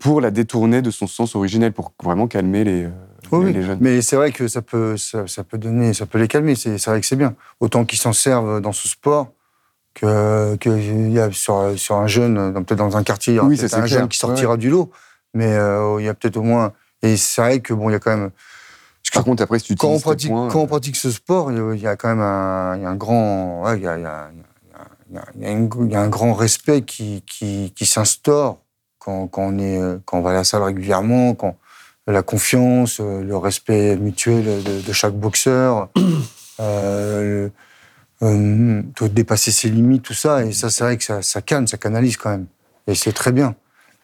[0.00, 2.88] pour la détourner de son sens originel, pour vraiment calmer les,
[3.30, 3.52] Oui, les- oui.
[3.54, 3.78] les jeunes.
[3.80, 6.54] Mais c'est vrai que ça peut, ça, ça peut donner, ça peut les calmer.
[6.56, 7.34] C'est vrai que c'est bien.
[7.58, 9.28] Autant qu'ils s'en servent dans ce sport
[9.94, 10.56] que,
[11.10, 13.64] y a sur, sur un jeune, peut-être dans un quartier, il y aura Oui, ça,
[13.64, 13.86] un clair.
[13.86, 14.90] jeune qui sortira Ouais, du lot.
[15.34, 16.72] Mais euh, il y a peut-être au moins.
[17.02, 18.30] Et c'est vrai que bon, il y a quand même.
[19.14, 21.78] Par contre, après, si tu quand on pratique, points, quand on pratique ce sport, il
[21.80, 24.02] y a- quand même un, il y a un grand, ouais, il y a, il
[24.02, 24.30] y a-
[25.10, 27.72] il y a- il y a une- il y a un grand respect qui, qui,
[27.76, 28.58] qui s'instaure
[28.98, 31.56] quand, quand on est, euh, quand on va à la salle régulièrement, quand
[32.06, 35.88] la confiance, euh, le respect mutuel de, de chaque boxeur,
[36.60, 37.48] euh,
[38.22, 40.44] euh, de dépasser ses limites, tout ça.
[40.44, 42.46] Et ça, c'est vrai que ça, ça canne, ça canalise quand même.
[42.86, 43.54] Et c'est très bien.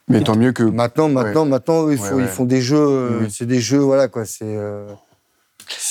[0.09, 0.62] Mais tant mieux que.
[0.62, 2.22] Maintenant, maintenant, maintenant, ils, Ouais, font, ouais.
[2.22, 2.76] ils font des jeux.
[2.78, 3.26] euh, Oui.
[3.30, 4.24] C'est des jeux, voilà quoi.
[4.24, 4.44] C'est.
[4.44, 4.86] euh,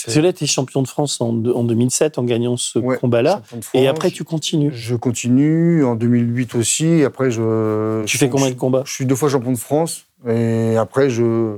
[0.07, 3.43] Violette est champion de France en, de- en 2007 en gagnant ce combat-là.
[3.75, 4.71] Et après, tu continues.
[4.73, 7.03] Je continue en 2008 aussi.
[7.03, 8.03] Après, je.
[8.05, 10.05] Tu je- fais combien de combats Je suis deux fois champion de France.
[10.27, 11.57] Et après, je.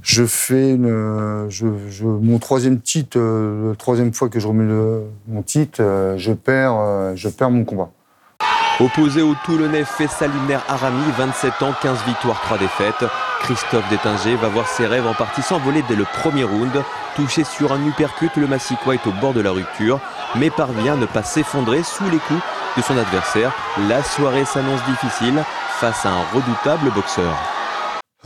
[0.00, 4.64] Je fais une, je, je- mon troisième titre, euh, la troisième fois que je remets
[4.64, 7.90] le, mon titre, euh, je perds, euh, je perds mon combat.
[8.80, 13.10] Opposé au Toulonnais Faisal Ibner Arami, 27 ans, 15 victoires, 3 défaites.
[13.40, 16.70] Christophe Détinger va voir ses rêves en partie s'envoler dès le premier round.
[17.16, 19.98] Touché sur un uppercut, le Massicois est au bord de la rupture,
[20.36, 22.40] mais parvient à ne pas s'effondrer sous les coups
[22.76, 23.52] de son adversaire.
[23.88, 25.42] La soirée s'annonce difficile
[25.80, 27.36] face à un redoutable boxeur.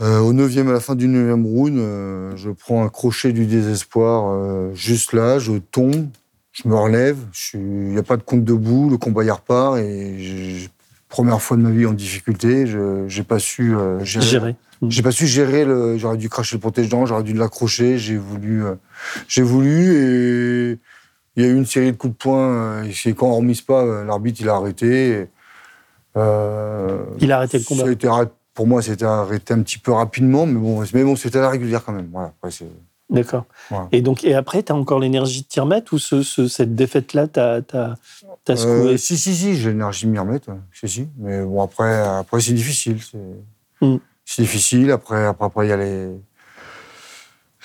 [0.01, 3.47] Euh, au neuvième, à la fin du neuvième round, euh, je prends un crochet du
[3.47, 6.09] désespoir euh, juste là, je tombe,
[6.53, 7.17] je me relève,
[7.55, 10.69] il n'y a pas de compte debout, le combat y repart et je-
[11.09, 14.25] première fois de ma vie en difficulté, je j'ai pas su euh, gérer.
[14.25, 14.55] Gérer.
[14.89, 15.97] J'ai pas su gérer le.
[15.97, 17.97] J'aurais dû cracher le protège-dents, j'aurais dû l'accrocher.
[17.97, 18.75] J'ai voulu, euh,
[19.27, 20.79] j'ai voulu et
[21.35, 22.49] il y a eu une série de coups de poing.
[22.83, 25.09] euh, et quand on remise pas, l'arbitre il a arrêté.
[25.11, 25.27] et,
[26.17, 27.83] euh, Il a arrêté le combat.
[27.83, 31.03] ça a été arrêt- pour moi, c'était arrêté un petit peu rapidement, mais bon, mais
[31.03, 32.09] bon, c'était à la régulière quand même.
[32.11, 32.33] Voilà.
[32.39, 32.65] Après, c'est-
[33.09, 33.45] D'accord.
[33.69, 33.87] Voilà.
[33.91, 36.73] Et donc, et après, tu as encore l'énergie de t'y remettre ou ce, ce- cette
[36.75, 37.95] défaite-là, t'as t'as-
[38.45, 40.49] t'as secoué Euh, si, si, si, j'ai l'énergie de m'y remettre.
[40.49, 40.57] ouais.
[40.73, 41.07] Si, si.
[41.19, 42.97] Mais bon, après, après c'est difficile.
[43.01, 43.97] C'est Mm.
[44.37, 44.91] difficile.
[44.91, 46.07] Après, après, après, il y a les...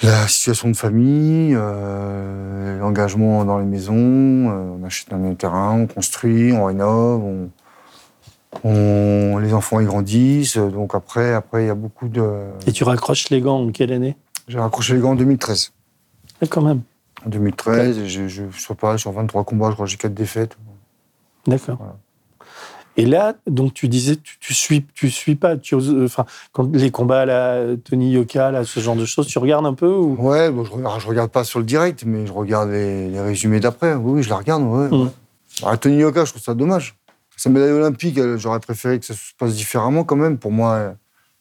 [0.02, 3.94] la situation de famille, euh, l'engagement dans les maisons.
[3.96, 7.50] euh, on achète un terrain, on construit, on rénove, on,
[8.64, 10.56] on- les enfants ils grandissent.
[10.56, 12.22] Donc après, après, il y a beaucoup de.
[12.66, 14.16] Et tu raccroches les gants en quelle année?
[14.48, 15.72] J'ai raccroché les gants en 2013.
[16.42, 16.80] Ah, Quand même.
[17.26, 19.96] En 2013, et je, je, je sais pas, sur 23 combats, je crois que j'ai
[19.96, 20.56] 4 défaites.
[21.46, 21.78] D'accord.
[22.96, 26.74] Et là, donc tu disais, tu, tu suis, tu suis pas, tu euh, enfin, quand
[26.74, 30.14] les combats là, Tony Yoka, là, ce genre de choses, tu regardes un peu ou?
[30.18, 33.20] Ouais, bon, je, regarde, je regarde pas sur le direct, mais je regarde les, les
[33.20, 33.94] résumés d'après.
[33.94, 34.62] Oui, oui, je la regarde.
[34.62, 35.02] Ouais, Mm.
[35.02, 35.08] ouais.
[35.62, 36.96] Alors, Tony Yoka, je trouve ça dommage.
[37.36, 40.38] Sa médaille olympique, j'aurais préféré que ça se passe différemment quand même.
[40.38, 40.94] Pour moi,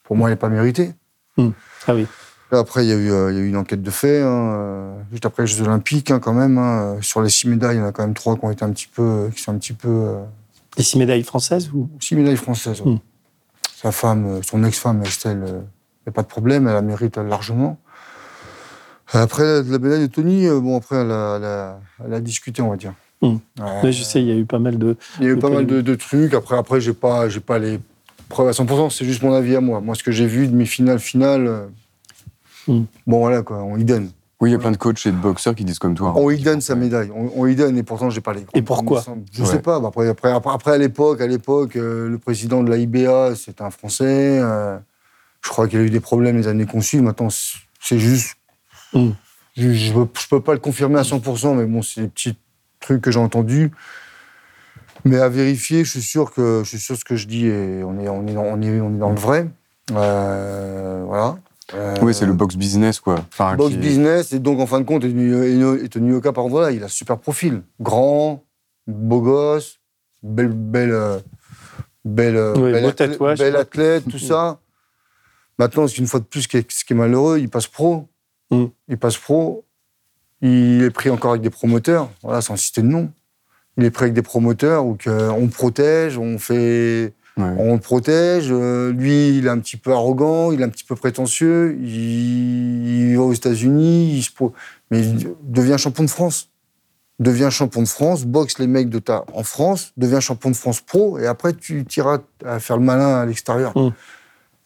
[0.04, 0.92] pour moi elle n'est pas méritée.
[1.38, 2.06] Ah oui.
[2.50, 4.26] Après, il y, a eu, euh, il y a eu une enquête de fait, hein,
[4.56, 6.56] euh, juste après les Jeux Olympiques, hein, quand même.
[6.56, 6.96] hein.
[7.02, 8.70] Sur les six médailles, il y en a quand même trois qui ont été un
[8.70, 9.28] petit peu.
[9.34, 10.22] Qui sont un petit peu euh,
[10.78, 11.88] les six médailles françaises ou?
[12.00, 12.80] Six médailles françaises.
[12.80, 12.92] ouais.
[12.92, 13.00] Mm.
[13.82, 17.16] Sa femme, euh, son ex-femme, Estelle, il n'y a pas de problème, elle la mérite
[17.18, 17.78] largement.
[19.12, 22.60] Après, la médaille de Tony, euh, bon, après, elle a, elle a- elle a discuté,
[22.62, 22.94] on va dire.
[23.22, 23.26] Mm.
[23.26, 23.38] Ouais.
[23.84, 24.96] Ouais, Je sais, il y a eu pas mal de.
[25.20, 26.34] Il y a eu pas mal de, de trucs.
[26.34, 27.78] Après, après j'ai pas, j'ai pas les
[28.28, 28.90] preuves à 100%.
[28.90, 29.80] C'est juste mon avis à moi.
[29.80, 31.68] Moi, ce que j'ai vu de mes finales, finales,
[32.68, 32.82] Mm.
[33.06, 34.10] bon, voilà, quoi, on y donne.
[34.40, 36.10] Oui, il y a plein de coachs et de boxeurs qui disent comme toi.
[36.10, 36.12] hein.
[36.14, 37.10] On y donne sa médaille.
[37.12, 38.46] On, on y donne, et pourtant, j'ai pas les.
[38.54, 39.02] Et pourquoi
[39.32, 39.48] Je Ouais.
[39.48, 39.80] sais pas.
[39.80, 43.62] bah, Après, après, après, à l'époque, à l'époque, euh, le président de la IBA, c'était
[43.62, 44.38] un Français.
[44.40, 44.78] euh,
[45.44, 47.00] je crois qu'il a eu des problèmes les années qu'on suit.
[47.00, 48.36] Maintenant, c'est- juste.
[48.92, 49.10] Mm.
[49.56, 52.36] Je, je, peux- je peux pas le confirmer à 100%, mais bon, c'est des petits
[52.78, 53.72] trucs que j'ai entendus.
[55.04, 57.46] Mais à vérifier, je suis sûr que je suis sûr que ce que je dis
[57.46, 59.48] est on est on est dans, on est, on est dans le vrai.
[59.92, 61.38] Euh, voilà.
[61.74, 63.24] Euh, Oui, c'est le box business, quoi.
[63.32, 66.82] Enfin, box qui- business et donc en fin de compte, Yoka par contre voilà, il
[66.82, 68.42] a un super profil, grand,
[68.86, 69.78] beau gosse,
[70.22, 71.18] belle belle euh,
[72.04, 73.38] belle euh, Oui, belle athlète, tatouage.
[73.38, 74.60] belle athlète, tout ça.
[75.58, 77.66] Maintenant, c'est une fois de plus ce qui est, ce qui est malheureux, il passe
[77.66, 78.08] pro.
[78.50, 78.66] Mm.
[78.88, 79.64] Il passe pro.
[80.40, 82.08] Il est pris encore avec des promoteurs.
[82.22, 83.10] Voilà, sans citer de nom.
[83.76, 88.48] Il est pris avec des promoteurs où on protège, on fait, on le protège.
[88.50, 91.76] euh, lui, il est un petit peu arrogant, il est un petit peu prétentieux.
[91.80, 94.52] Il, il va aux États-Unis, il se pro-
[94.90, 96.50] mais il devient champion de France.
[97.20, 100.80] Devient champion de France, boxe les mecs de ta en France, devient champion de France
[100.80, 103.74] pro, et après tu iras à faire le malin à l'extérieur.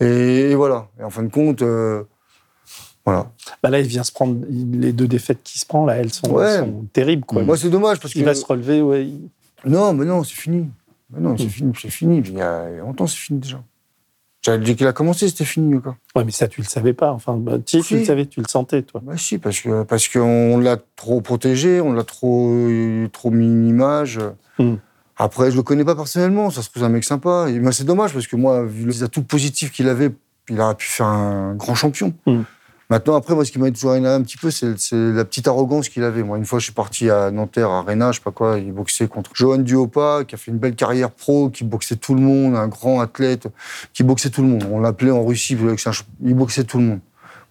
[0.00, 0.88] Et, et voilà.
[1.00, 2.02] Et en fin de compte, euh,
[3.06, 3.30] voilà.
[3.62, 6.30] Bah là, il vient se prendre les deux défaites qu'il se prend là, elles sont,
[6.30, 6.44] Ouais.
[6.46, 7.42] elles sont terribles quoi.
[7.42, 8.82] Moi, c'est dommage parce il que- va se relever.
[8.82, 9.08] Ouais.
[9.64, 10.68] Non, mais non, c'est fini.
[11.12, 12.18] Mais non, c'est fini, c'est fini.
[12.18, 13.62] Il y a longtemps, c'est fini déjà.
[14.44, 15.96] Dès qu'il a commencé, c'était fini, quoi.
[16.16, 17.12] Ouais, mais ça, tu le savais pas.
[17.12, 19.00] Enfin, bah, si, tu le savais, tu le sentais, toi.
[19.04, 22.52] Bah si, parce que parce qu'on l'a trop protégé, on l'a trop
[23.12, 24.18] trop mis une image.
[24.58, 24.74] Mm.
[25.16, 26.50] Après, je le connais pas personnellement.
[26.50, 27.46] Ça se trouve c'est un mec sympa.
[27.50, 30.10] Et moi, c'est dommage parce que moi, vu les atouts positifs qu'il avait,
[30.48, 32.12] il aurait pu faire un grand champion.
[32.26, 32.40] Mm.
[32.90, 35.88] Maintenant, après, moi, ce qui m'a toujours énervé un petit peu, c'est la petite arrogance
[35.88, 36.22] qu'il avait.
[36.22, 38.72] Moi, une fois, je suis parti à Nanterre, à Arena, je sais pas quoi, il
[38.72, 42.20] boxait contre Johan Duopa, qui a fait une belle carrière pro, qui boxait tout le
[42.20, 43.48] monde, un grand athlète,
[43.92, 44.66] qui boxait tout le monde.
[44.70, 45.56] On l'appelait en Russie,
[46.22, 47.00] il boxait tout le monde.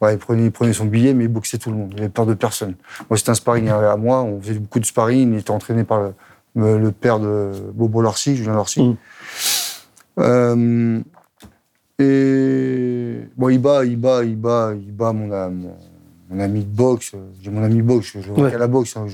[0.01, 1.93] Ouais, il prenait, il prenait son billet, mais il boxait tout le monde.
[1.95, 2.75] Il avait peur de personne.
[3.09, 4.23] Moi, c'était un sparring à moi.
[4.23, 5.33] On faisait beaucoup de sparring.
[5.33, 6.11] Il était entraîné par
[6.55, 8.97] le, père de Bobo Lorcy, Julien Lorcy.
[10.19, 10.99] Euh,
[12.01, 15.75] et bon, il bat, il bat, il bat, il bat mon, mon,
[16.29, 17.11] mon ami de boxe.
[17.41, 18.51] J'ai mon ami de boxe, je Ouais.
[18.51, 18.95] qu'à la boxe.
[18.97, 19.05] Hein,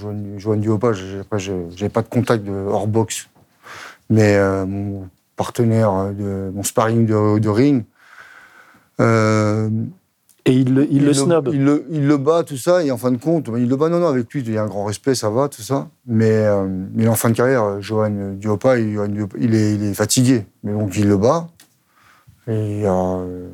[0.58, 3.28] Duopa, j'ai- après, j'ai j'avais pas de contact de, hors boxe.
[4.10, 7.84] Mais euh, mon partenaire, euh, de, mon sparring de, de ring.
[9.00, 9.70] euh,
[10.46, 11.50] et il le, il le snob.
[11.52, 13.90] Il le, il le bat, tout ça, et en fin de compte, il le bat,
[13.90, 15.90] non, non, avec lui, il y a un grand respect, ça va, tout ça.
[16.06, 18.98] Mais, euh, mais en fin de carrière, Johan Duopa, il
[19.54, 20.46] est, il est fatigué.
[20.64, 21.48] Mais donc, il le bat.
[22.48, 23.50] Et il y a euh,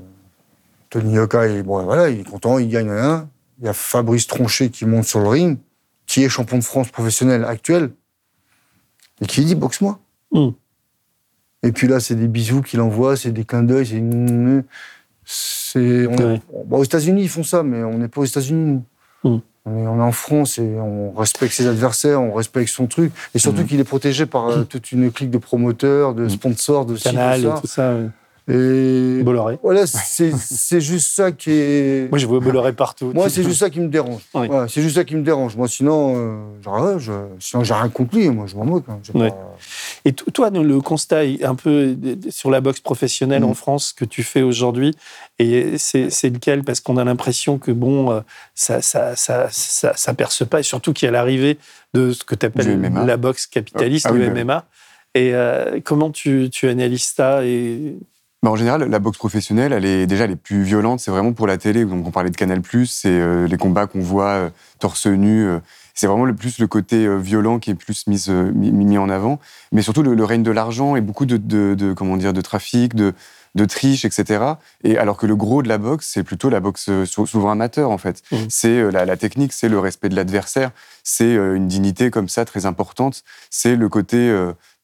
[0.90, 3.28] Tony Yoka, il, bon, voilà, il est content, il gagne un.
[3.60, 5.58] Il y a Fabrice Tronchet qui monte sur le ring,
[6.06, 7.92] qui est champion de France professionnel actuel,
[9.22, 10.00] et qui dit boxe-moi.
[10.32, 10.50] Mm.
[11.64, 14.04] Et puis là, c'est des bisous qu'il envoie, c'est des clins d'œil, c'est.
[15.26, 16.42] c'est on est-
[16.72, 18.82] aux États-Unis, ils font ça, mais on n'est pas aux États-Unis,
[19.24, 19.30] nous.
[19.38, 19.42] Mm.
[19.66, 23.14] On est, on est en France et on respecte ses adversaires, on respecte son truc.
[23.34, 23.66] Et surtout Mm.
[23.66, 27.46] qu'il est protégé par euh, toute une clique de promoteurs, de sponsors, de ci, Canal
[27.46, 27.96] et tout ça.
[27.96, 28.08] ouais.
[28.50, 29.58] Et Bolloré.
[29.64, 32.10] voilà, c'est c'est juste ça qui est.
[32.10, 33.12] Moi, je vois Bolloré partout.
[33.14, 34.22] Moi, c'est juste ça qui me dérange.
[34.34, 34.48] Oui.
[34.48, 35.56] Voilà, c'est juste ça qui me dérange.
[35.56, 38.30] Moi, sinon, euh, genre, je, sinon, j'ai rien conclu.
[38.32, 38.84] Moi, je m'en moque.
[38.90, 39.00] hein.
[39.02, 39.30] J'ai Ouais.
[39.30, 39.56] pas-
[40.04, 41.96] Et to- toi, le constat un peu
[42.30, 43.50] sur la boxe professionnelle Mm.
[43.50, 44.94] en France que tu fais aujourd'hui,
[45.40, 46.64] et c'est lequel?
[46.66, 48.20] Parce qu'on a l'impression que bon, euh,
[48.56, 51.58] ça, ça, ça, ça, ça perce pas, et surtout qu'il y a l'arrivée
[51.94, 53.06] de ce que tu appelles MMA.
[53.06, 54.42] la boxe capitaliste, Ah, ah le oui, bah oui.
[54.42, 54.66] MMA.
[55.16, 57.96] Et euh, comment tu, tu analyses ça et...
[58.44, 61.00] Bah, en général, la boxe professionnelle, elle est déjà les plus violentes.
[61.00, 61.86] C'est vraiment pour la télé.
[61.86, 65.46] Donc, on parlait de Canal+, c'est euh, les combats qu'on voit euh, torse nu.
[65.48, 65.60] euh,
[65.96, 68.26] c'est vraiment le plus le côté violent qui est plus mis,
[68.56, 69.40] mis, mis en avant.
[69.72, 72.42] Mais surtout le, le règne de l'argent et beaucoup de, de, de- comment dire de
[72.42, 73.14] trafic, de
[73.56, 74.44] de triche, etc.
[74.84, 77.92] Et alors que le gros de la boxe, c'est plutôt la boxe sou- souvent amateur
[77.92, 78.24] en fait.
[78.32, 78.36] Mmh.
[78.50, 80.72] C'est la, la technique, c'est le respect de l'adversaire,
[81.04, 83.22] c'est une dignité comme ça très importante.
[83.52, 84.36] C'est le côté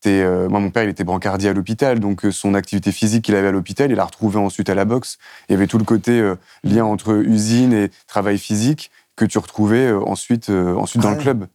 [0.02, 3.26] t'es, euh, moi, mon père, il était brancardier à l'hôpital, donc euh, son activité physique
[3.26, 5.18] qu'il avait à l'hôpital, il l'a retrouvé ensuite à la boxe.
[5.50, 9.38] Il y avait tout le côté euh, lien entre usine et travail physique que tu
[9.38, 11.48] retrouvais euh, ensuite, euh, ensuite dans le club.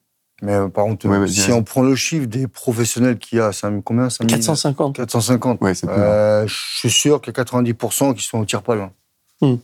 [0.42, 3.52] Mais euh, par contre, Ouais, si on prend le chiffre des professionnels qu'il y a,
[3.52, 4.36] ça combien 5 000?
[4.40, 4.96] 450.
[4.96, 5.60] 450.
[5.62, 8.80] Ouais, c'est Euh, je suis sûr qu'il y a 90% qui sont au tir-pal.
[8.80, 8.90] hein.
[9.40, 9.56] Hmm.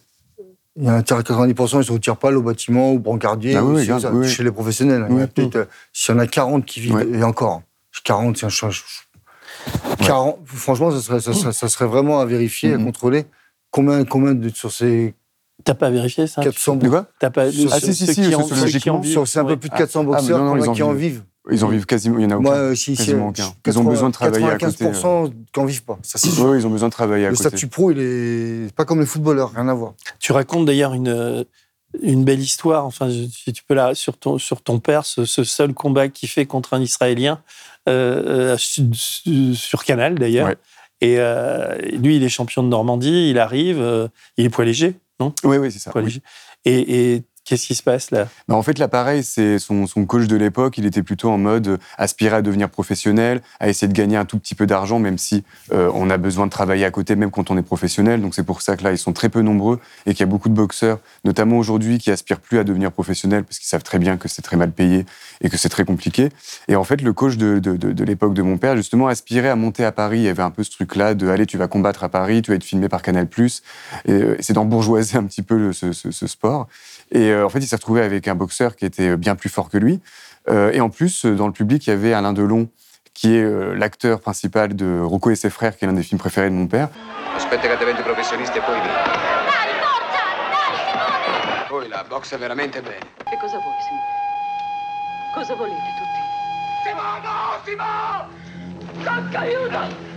[0.76, 3.64] Il y a un tir- 90% qui sont au tir-pal, au bâtiment, au brancardier, Ah
[3.64, 5.05] oui, oui, oui, chez les professionnels.
[5.09, 5.26] Il y en a Oui.
[5.26, 7.07] peut-être, euh, S'il y en a 40 qui vivent, Ouais.
[7.12, 7.62] et encore,
[8.05, 8.84] 40, c'est un change.
[10.07, 12.84] 40, franchement, ça serait, ça, serait, ça serait vraiment à vérifier, à Mhm.
[12.86, 13.26] contrôler.
[13.70, 15.14] Combien, combien de, sur ces
[15.62, 16.43] T'as pas vérifié ça?
[16.43, 17.07] 400 De quoi?
[17.18, 20.38] T'as pas Sur- Ah, si, logiquement, C'est un peu plus de 400 Ah, mais boxeurs,
[20.38, 21.22] non, non, combien ils en qui en vivent.
[21.51, 22.43] Ils en vivent quasiment, il y en a aucun.
[22.43, 23.53] Moi, euh, si, si, quasiment euh, aucun.
[23.66, 24.84] Ils ont besoin de travailler à côté.
[24.84, 25.99] 95% qui en vivent pas.
[26.03, 26.45] Ça, c'est sûr.
[26.47, 27.49] Oui, ils ont besoin de travailler à Le côté.
[27.49, 29.95] statut pro, il est pas comme les footballeurs, rien à voir.
[30.18, 31.45] Tu racontes d'ailleurs une, euh,
[32.03, 35.45] une belle histoire, enfin, si tu peux la, sur ton, sur ton père, ce, ce
[35.45, 37.43] seul combat qu'il fait contre un Israélien,
[37.88, 40.49] euh, euh, su- su- sur Canal d'ailleurs.
[40.49, 40.57] Ouais.
[41.01, 44.95] Et euh, lui, il est champion de Normandie, il arrive, euh, il est poids léger,
[45.18, 45.32] non?
[45.45, 45.91] Oui, oui, c'est ça.
[45.91, 46.09] Poids oui.
[46.09, 46.22] léger.
[46.66, 48.28] Et, et qu'est-ce qui se passe là?
[48.46, 50.78] Bah, en fait, là, pareil, c'est son, coach de l'époque.
[50.78, 54.24] Il était plutôt en mode euh, aspirer à devenir professionnel, à essayer de gagner un
[54.24, 55.42] tout petit peu d'argent, même si
[55.72, 58.22] euh, on a besoin de travailler à côté, même quand on est professionnel.
[58.22, 60.26] Donc c'est pour ça que là, ils sont très peu nombreux et qu'il y a
[60.26, 63.98] beaucoup de boxeurs, notamment aujourd'hui, qui aspirent plus à devenir professionnels parce qu'ils savent très
[63.98, 65.05] bien que c'est très mal payé
[65.40, 66.28] et que c'est très compliqué.
[66.68, 69.90] Et en fait, le coach de, l'époque de mon père, justement, aspirait à monter à
[69.90, 70.18] Paris.
[70.18, 72.53] Il y avait un peu ce truc-là de allez, tu vas combattre à Paris, tu
[72.53, 73.26] vas être filmé par Canal+.
[74.05, 76.68] Et euh, c'est d'embourgeoiser un petit peu ce, ce- sport.
[77.12, 79.78] Et en fait, il s'est retrouvé avec un boxeur qui était bien plus fort que
[79.78, 80.01] lui.
[80.49, 82.68] Euh, et en plus, euh, dans le public, il y avait Alain Delon,
[83.14, 86.18] qui est euh, l'acteur principal de Rocco et ses frères, qui est l'un des films
[86.18, 86.88] préférés de mon père.
[91.68, 92.99] E poi la boxe veramente bene.
[93.28, 94.01] Che cosa vuoi, Simo?
[95.34, 96.20] Cosa volete tutti?
[96.82, 99.05] Simo, no, Simo!
[99.05, 100.09] Cacca, aiuto!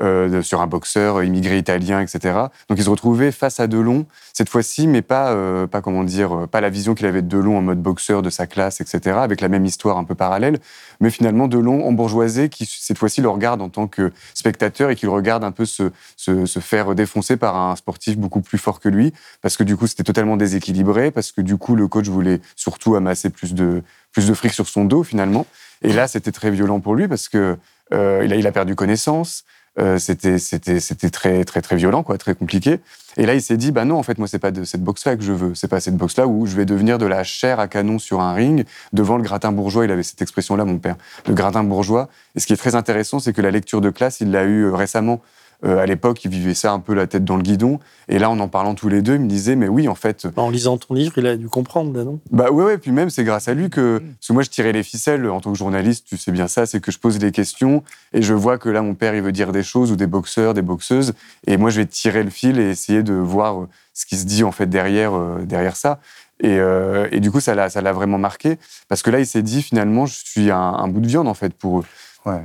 [0.00, 2.34] Euh, sur un boxeur immigré italien, etc.
[2.68, 6.36] Donc il se retrouvait face à Delon, cette fois-ci, mais pas, euh, pas comment dire,
[6.36, 9.18] euh, pas la vision qu'il avait de Delon en mode boxeur de sa classe, etc.
[9.18, 10.58] Avec la même histoire un peu parallèle,
[10.98, 15.06] mais finalement Delon embourgeoisé qui cette fois-ci le regarde en tant que spectateur et qui
[15.06, 18.80] le regarde un peu se, se, se faire défoncer par un sportif beaucoup plus fort
[18.80, 22.08] que lui, parce que du coup c'était totalement déséquilibré, parce que du coup le coach
[22.08, 23.82] voulait surtout amasser plus de
[24.12, 25.46] plus de fric sur son dos finalement.
[25.82, 27.56] Et là c'était très violent pour lui parce que
[27.92, 29.44] euh, il, a, il a perdu connaissance.
[29.80, 32.78] Euh, c'était c'était c'était très très très violent quoi, très compliqué.
[33.16, 35.04] Et là il s'est dit bah non en fait moi c'est pas de cette boxe
[35.04, 37.24] là que je veux, c'est pas cette boxe là où je vais devenir de la
[37.24, 39.84] chair à canon sur un ring devant le gratin bourgeois.
[39.84, 40.96] Il avait cette expression là mon père,
[41.26, 42.08] le gratin bourgeois.
[42.36, 44.66] Et ce qui est très intéressant c'est que la lecture de classe il l'a eu
[44.66, 45.20] euh, récemment.
[45.64, 47.80] Euh, à l'époque, il vivait ça un peu la tête dans le guidon.
[48.08, 50.26] Et là, en en parlant tous les deux, il me disait, mais oui, en fait.
[50.36, 52.20] En lisant ton livre, il a dû comprendre, là, non?
[52.30, 53.98] Bah ouais, ouais, puis même, c'est grâce à lui que.
[53.98, 56.66] Parce que moi, je tirais les ficelles en tant que journaliste, tu sais bien ça,
[56.66, 57.82] c'est que je pose des questions
[58.12, 60.54] et je vois que là, mon père, il veut dire des choses ou des boxeurs,
[60.54, 61.14] des boxeuses.
[61.46, 64.26] Et moi, je vais tirer le fil et essayer de voir euh, ce qui se
[64.26, 66.00] dit, en fait, derrière, euh, derrière ça.
[66.40, 68.58] Et, euh, et du coup, ça l'a ça l'a vraiment marqué.
[68.88, 71.34] Parce que là, il s'est dit, finalement, je suis un, un bout de viande, en
[71.34, 71.84] fait, pour eux.
[72.26, 72.42] Ouais.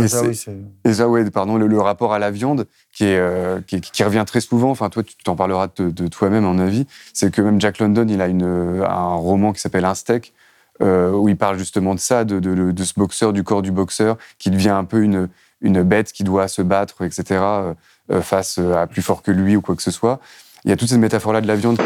[0.00, 0.34] Et, Ah, ça, oui,
[0.84, 4.04] et ça, ouais, pardon, le, le rapport à la viande qui, est, euh, qui, qui
[4.04, 4.70] revient très souvent.
[4.70, 6.86] Enfin, toi, tu t'en parleras de, de toi-même, à mon avis.
[7.12, 10.32] C'est que même Jack London, il a une, un roman qui s'appelle Un steak,
[10.82, 13.70] euh, où il parle justement de ça, de, de- de ce boxeur, du corps du
[13.72, 15.28] boxeur, qui devient un peu une,
[15.60, 17.24] une bête qui doit se battre, etc.,
[18.10, 20.20] euh, face à plus fort que lui ou quoi que ce soit.
[20.64, 21.78] Il y a toute cette métaphore-là de la viande.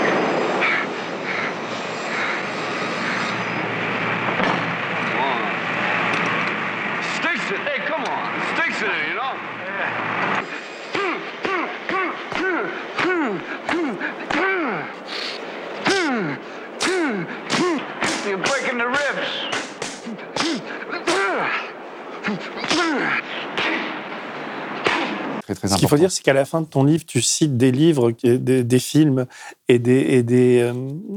[25.42, 27.56] Très, très Ce qu'il faut dire, c'est qu'à la fin de ton livre, tu cites
[27.56, 29.26] des livres, des, des films
[29.68, 30.74] et, des, et, des, euh,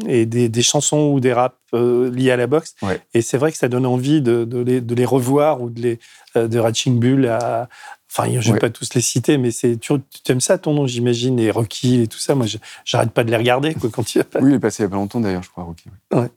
[0.08, 2.76] et des, des chansons ou des raps euh, liés à la boxe.
[2.82, 3.02] Ouais.
[3.14, 5.82] Et c'est vrai que ça donne envie de, de les, de les revoir ou de
[5.82, 6.00] les
[6.38, 7.68] euh, de Ratching Bull à.
[8.10, 9.94] Enfin, je ne vais pas tous les citer, mais c'est tu,
[10.24, 12.36] tu aimes ça ton nom, j'imagine, et Rocky et tout ça.
[12.36, 12.46] Moi,
[12.84, 14.40] j'arrête pas de les regarder quoi, quand il a pas.
[14.42, 15.86] Oui, il est passé il y a pas longtemps d'ailleurs, je crois, Rocky.
[16.14, 16.30] Ouais.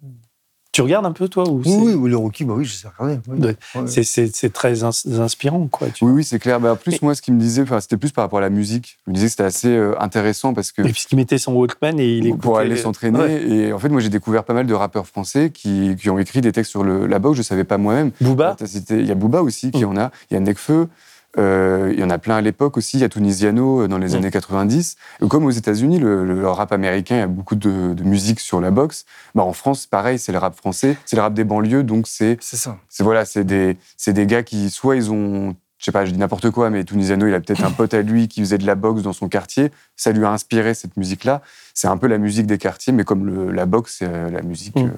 [0.74, 3.20] Tu regardes un peu toi ou Oui, le Rocky, bah oui, je sais regarder.
[3.28, 3.86] oui.
[4.04, 5.86] C'est- très ins- inspirant, quoi.
[5.94, 6.58] tu- Oui, oui, c'est clair.
[6.58, 8.98] Bah, en plus, moi, ce qu'il me disait, c'était plus par rapport à la musique.
[9.06, 10.82] Je me disais que c'était assez euh, intéressant parce que.
[10.82, 12.42] Et puisqu'il mettait son Walkman et il écoutait.
[12.42, 13.18] pour aller s'entraîner.
[13.20, 13.42] Ouais.
[13.48, 16.40] Et en fait, moi, j'ai découvert pas mal de rappeurs français qui, qui ont écrit
[16.40, 17.36] des textes sur le, la boxe.
[17.36, 18.10] Je savais pas moi-même.
[18.20, 19.70] Booba cité- Il y a Booba aussi Mm.
[19.70, 20.10] qui en a.
[20.32, 20.88] Il y a Nekfeu.
[21.38, 22.96] Euh, il y en a plein à l'époque aussi.
[22.98, 24.16] Il y a Tunisiano euh, dans les Mm.
[24.16, 24.96] années 90.
[25.22, 28.40] Et comme aux États-Unis, le, le rap américain, il y a beaucoup de, de musique
[28.40, 29.04] sur la boxe.
[29.34, 30.96] Bah, en France, pareil, c'est le rap français.
[31.06, 31.82] C'est le rap des banlieues.
[31.82, 32.36] Donc, c'est.
[32.40, 32.76] C'est ça.
[32.88, 35.54] C'est voilà, c'est des, c'est des gars qui, soit ils ont.
[35.84, 38.00] Je sais pas, je dis n'importe quoi, mais Tunisiano, il a peut-être un pote à
[38.00, 39.70] lui qui faisait de la boxe dans son quartier.
[39.96, 41.42] Ça lui a inspiré cette musique-là.
[41.74, 44.40] C'est un peu la musique des quartiers, mais comme le- la boxe, c'est euh, la
[44.40, 44.84] musique Mm.
[44.86, 44.88] euh,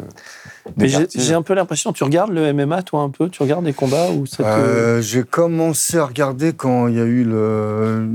[0.77, 1.21] Mais des j'ai quartiers.
[1.23, 3.29] j'ai un peu l'impression, tu regardes le MMA, toi, un peu?
[3.29, 4.49] Tu regardes des combats ou ça te...
[4.49, 8.09] Euh, J'ai commencé à regarder quand il y a eu le.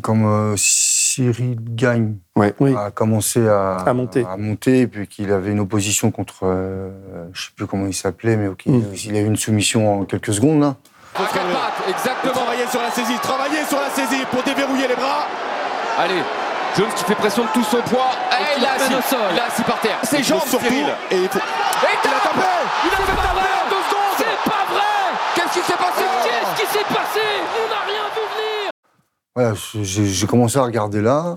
[0.00, 2.54] Comme euh, Cyril Gagne Ouais.
[2.60, 2.72] Oui.
[2.74, 4.24] a commencé à, À monter.
[4.24, 6.44] à monter, et puis qu'il avait une opposition contre.
[6.44, 6.88] euh,
[7.34, 8.80] je sais plus comment il s'appelait, mais ok, Mm.
[9.04, 10.76] il a eu une soumission en quelques secondes, là.
[11.88, 12.32] Exactement.
[12.32, 15.26] Travailler sur la saisie, travailler sur la saisie pour déverrouiller les bras.
[15.98, 16.22] Allez,
[16.76, 18.10] Jones qui fait pression de tout son poids.
[18.30, 19.18] Et au c'est sol.
[19.36, 19.98] là, c'est par terre.
[20.04, 20.66] Ses jambes, surtout-.
[21.10, 22.46] Et il faut- Et il a tapé
[22.84, 24.82] Il a fait tapé en deux secondes C'est pas vrai
[25.34, 27.20] Qu'est-ce qui s'est passé Qu'est-ce qui s'est passé?
[27.56, 28.70] On n'a rien vu venir
[29.34, 31.36] Voilà, j'ai commencé à regarder là.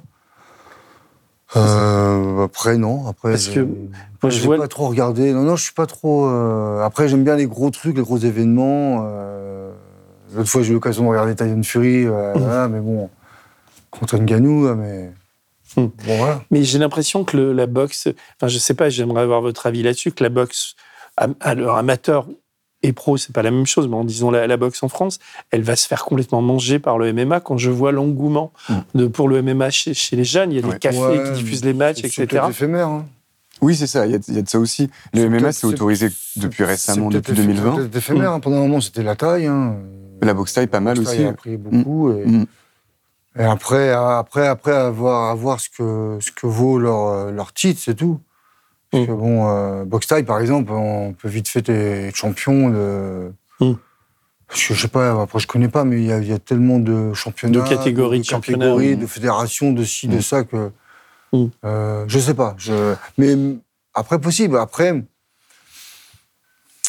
[1.55, 3.07] Euh, après, non.
[3.07, 5.33] Après, Parce que moi, je vois- pas trop regardé.
[5.33, 6.25] Non, non, je suis pas trop.
[6.27, 9.05] euh, Après, j'aime bien les gros trucs, les gros événements.
[9.07, 9.71] euh,
[10.35, 12.05] L'autre fois, j'ai eu l'occasion de regarder Tyson Fury.
[12.07, 12.39] euh, Mmh.
[12.39, 13.09] voilà, mais bon,
[13.91, 15.11] contre Ngannou, là, mais
[15.75, 15.87] Hmm.
[16.51, 19.81] Mais j'ai l'impression que le- la boxe, enfin je sais pas, j'aimerais avoir votre avis
[19.81, 20.75] là-dessus, que la boxe
[21.39, 22.27] alors amateur
[22.83, 25.19] et pro, c'est pas la même chose, mais en disant la, la boxe en France,
[25.51, 27.39] elle va se faire complètement manger par le MMA.
[27.39, 28.51] Quand je vois l'engouement
[28.93, 31.31] de, pour le MMA chez, chez les jeunes, il y a des cafés Ouais, qui
[31.43, 32.25] diffusent les matchs, c'est etc.
[32.27, 32.87] peut-être éphémère.
[32.89, 33.05] hein.
[33.61, 34.89] Oui, c'est ça, il y, a- il y a de ça aussi.
[35.13, 37.71] Le C'est MMA, c'est autorisé c'est- depuis récemment, c'est depuis peut-être- 2020.
[37.75, 38.31] c'est peut-être éphémère.
[38.33, 38.39] hein.
[38.41, 39.45] Pendant un moment, c'était la taille.
[39.47, 39.77] hein.
[40.21, 41.17] La boxe taille, pas mal La boxe aussi.
[41.19, 42.11] taille a pris beaucoup.
[42.11, 42.25] Et,
[43.39, 47.95] et après, après, après avoir, avoir ce, que, ce que vaut leur, leur titre, c'est
[47.95, 48.19] tout.
[48.93, 53.31] Parce que bon, euh, boxe taille, par exemple, on peut vite fait être champion de.
[54.47, 56.31] Parce que je sais pas, après je connais pas, mais il y a, il y
[56.33, 58.97] a tellement de championnats, De catégories de championnats, catégories, oui.
[58.97, 60.21] de fédérations, de ci, de Mm.
[60.21, 60.69] ça que
[61.65, 62.53] euh, je sais pas.
[62.59, 63.35] Je, mais
[63.95, 64.57] après possible.
[64.57, 65.03] Après,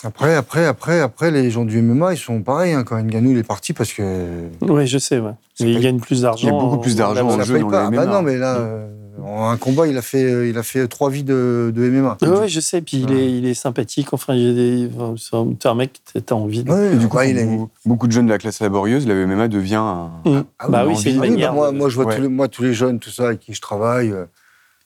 [0.05, 2.73] après, après, après, après, les gens du MMA, ils sont pareils.
[2.73, 4.29] Hein, quand Ngannou il est parti parce que
[4.61, 5.33] Oui, je sais, ouais.
[5.61, 6.47] Mais il gagne plus d'argent.
[6.49, 7.81] Il y a beaucoup plus d'argent en jeu paye dans pas.
[7.83, 8.13] le Ah bah MMA.
[8.13, 8.87] non, mais là, euh,
[9.25, 12.19] en un combat, il a fait, euh, il a fait trois vies de, de MMA.
[12.23, 12.81] Oui, ouais, je sais.
[12.83, 14.13] Puis il, est, il est sympathique.
[14.13, 14.91] Enfin, il a des.
[14.99, 15.93] enfin, un, t'es un mec,
[16.27, 16.65] t'as envie.
[16.65, 16.93] De...
[16.93, 20.11] Et du coup, beaucoup, beaucoup de jeunes de la classe laborieuse, le MMA devient un.
[20.25, 20.43] Mm.
[20.59, 22.17] Ah Bah oui, c'est une manière bah moi, de- moi, je vois Ouais.
[22.17, 24.13] tous les, moi, tous les jeunes, tout ça, avec qui je travaille.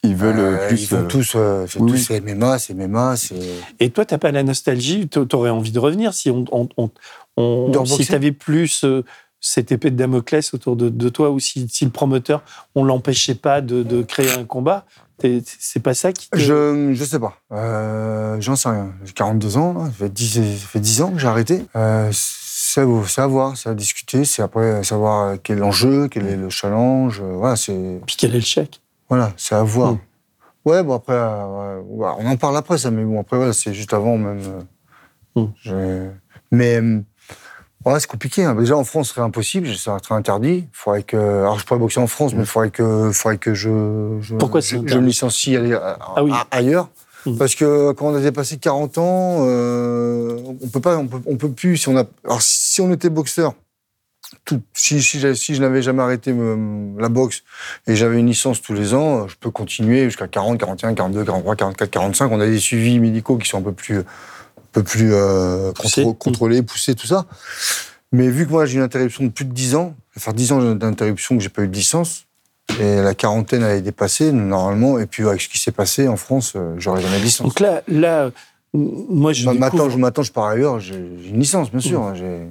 [0.09, 0.91] Euh, Ils veulent euh, plus.
[0.91, 3.15] Ils euh, tous, euh, c'est oui, tous MMA, c'est MMA.
[3.81, 6.69] Et toi, t'as pas la nostalgie t'a- T'aurais envie de revenir si on, on,
[7.37, 9.05] on- si t'avais plus euh,
[9.41, 12.43] cette épée de Damoclès autour de, de toi ou si, si le promoteur
[12.75, 14.85] on l'empêchait pas de, de créer un combat.
[15.59, 16.29] C'est pas ça qui.
[16.33, 17.39] Je, je sais pas.
[17.53, 18.93] Euh, J'en sais rien.
[19.05, 19.87] J'ai 42 ans, là.
[19.87, 21.65] Ça, fait 10, ça fait 10 ans que j'ai arrêté.
[21.75, 26.37] Euh, c'est à- voir, c'est à discuter, c'est après savoir quel est l'enjeu, quel est
[26.37, 27.21] le challenge.
[27.21, 28.01] euh, Voilà, c'est.
[28.07, 29.93] Puis quel est le chèque Voilà, c'est à voir.
[29.93, 29.99] Mm.
[30.65, 33.95] Ouais, bon après, euh, on en parle après ça, mais bon après voilà, c'est juste
[33.95, 34.41] avant même.
[35.37, 35.53] euh, Mm.
[35.63, 36.09] je-
[36.51, 37.01] Mais euh,
[37.85, 38.45] ouais, c'est compliqué.
[38.45, 38.55] hein.
[38.55, 40.67] Déjà en France, ce serait impossible, ça serait interdit.
[40.73, 44.19] Faudrait que, alors je pourrais boxer en France, mais il faudrait que, faudrait que je,
[44.21, 45.79] je, Pourquoi je, je me licencie aller,
[46.17, 46.33] Ah oui.
[46.51, 46.89] ailleurs.
[47.39, 51.37] Parce que quand on a dépassé 40 ans, euh, on peut pas, on peut, on
[51.37, 51.77] peut plus.
[51.77, 53.53] Si on a, alors si on était boxeur,
[54.49, 56.57] tout, si, si, j'ai- si je n'avais jamais arrêté euh,
[56.99, 57.43] la boxe
[57.87, 61.55] et j'avais une licence tous les ans, je peux continuer jusqu'à 40, 41, 42, 43,
[61.57, 62.33] 44, 45.
[62.33, 64.05] On a des suivis médicaux qui sont un peu plus, un
[64.73, 65.71] peu plus euh,
[66.19, 67.27] contrôlés, poussés, tout ça.
[68.11, 70.35] Mais vu que moi j'ai une interruption de plus de 10 ans, ça fait faire
[70.35, 72.25] 10 ans d'interruption que j'ai pas eu de licence,
[72.81, 76.17] et la quarantaine elle est dépassée normalement, et puis avec ce qui s'est passé en
[76.17, 77.47] France, euh, j'aurais jamais de licence.
[77.47, 78.31] Donc là, là,
[78.73, 82.01] moi je Ma- découvre- Maintenant, je, maintenant, je pars ailleurs, j'ai une licence, bien sûr.
[82.01, 82.05] Mm.
[82.05, 82.47] hein, j'ai-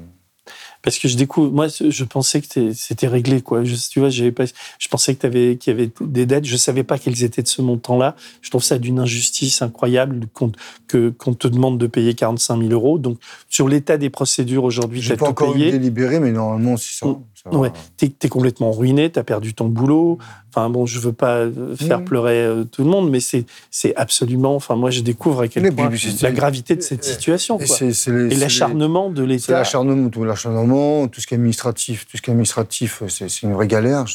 [0.81, 3.63] Parce que je découvre, moi, je pensais que c'était réglé, quoi.
[3.63, 6.45] Je, tu vois, j'avais pas, je pensais que avais, qu'il y avait des dettes.
[6.45, 8.15] Je savais pas qu'elles étaient de ce montant-là.
[8.41, 10.51] Je trouve ça d'une injustice incroyable qu'on,
[10.87, 12.99] que, qu'on te demande de payer 45 000 euros.
[12.99, 13.17] Donc,
[13.49, 15.71] sur l'état des procédures aujourd'hui, J'ai pas encore payé.
[15.71, 17.07] délibéré, mais normalement, c'est ça.
[17.51, 20.17] Ouais, t'es, t'es complètement ruiné, t'as perdu ton boulot.
[20.49, 22.05] Enfin bon, je veux pas euh, faire Mm.
[22.05, 24.55] pleurer euh, tout le monde, mais c'est, c'est absolument.
[24.55, 27.65] Enfin, moi, je découvre à quel Mais point puis, la gravité de cette situation, Et
[28.11, 29.53] les- l'acharnement de C'est l'État.
[29.53, 33.53] l'acharnement, tout l'acharnement, tout ce qui est administratif, tout ce qui est administratif, c'est une
[33.53, 34.05] vraie galère.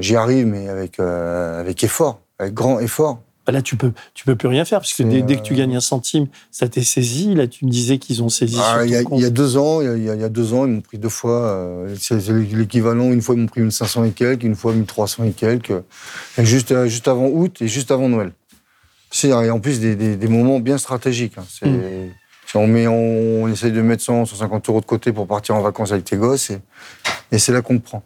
[0.00, 3.20] J'y arrive, mais avec euh, avec effort, avec grand effort.
[3.48, 5.54] Bah Là, tu peux, tu peux plus rien faire, parce que dès, dès que tu
[5.54, 7.34] euh, gagnes un centime, ça t'est saisi.
[7.34, 9.28] Là, tu me disais qu'ils ont saisi Ah, Il y, a- ton il y a
[9.28, 9.32] compte.
[9.34, 11.40] deux ans, il y a- il y, deux ans, ils m'ont pris deux fois.
[11.46, 13.10] euh, c'est l'équivalent.
[13.10, 15.72] Une fois, ils m'ont pris 1500 et quelques, une fois 1300 et quelques.
[16.36, 18.32] Et juste, euh, juste avant août et juste avant Noël.
[19.10, 21.38] C'est en plus des, des- des moments bien stratégiques.
[21.38, 21.44] hein.
[21.48, 22.10] C'est- Mm.
[22.46, 25.54] c'est- on, met, on, on essaye de mettre 100, 150 euros de côté pour partir
[25.54, 26.50] en vacances avec tes gosses.
[26.50, 26.58] Et,
[27.32, 28.02] et c'est là qu'on te prend.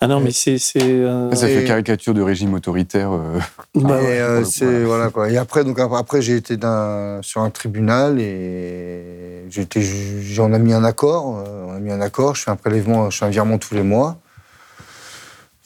[0.00, 0.58] Ah non, mais c'est.
[0.58, 3.12] c'est, euh, Ça fait Et- caricature de régime autoritaire.
[3.12, 3.38] euh,
[3.74, 5.30] bah et euh, coup, c'est voilà quoi.
[5.30, 10.52] Et après donc après, j'ai été d'un- sur un tribunal et j'ai été ju- on
[10.52, 12.34] a mis un accord, euh, on a mis un accord.
[12.34, 14.18] Je fais un prélèvement, je fais un virement tous les mois.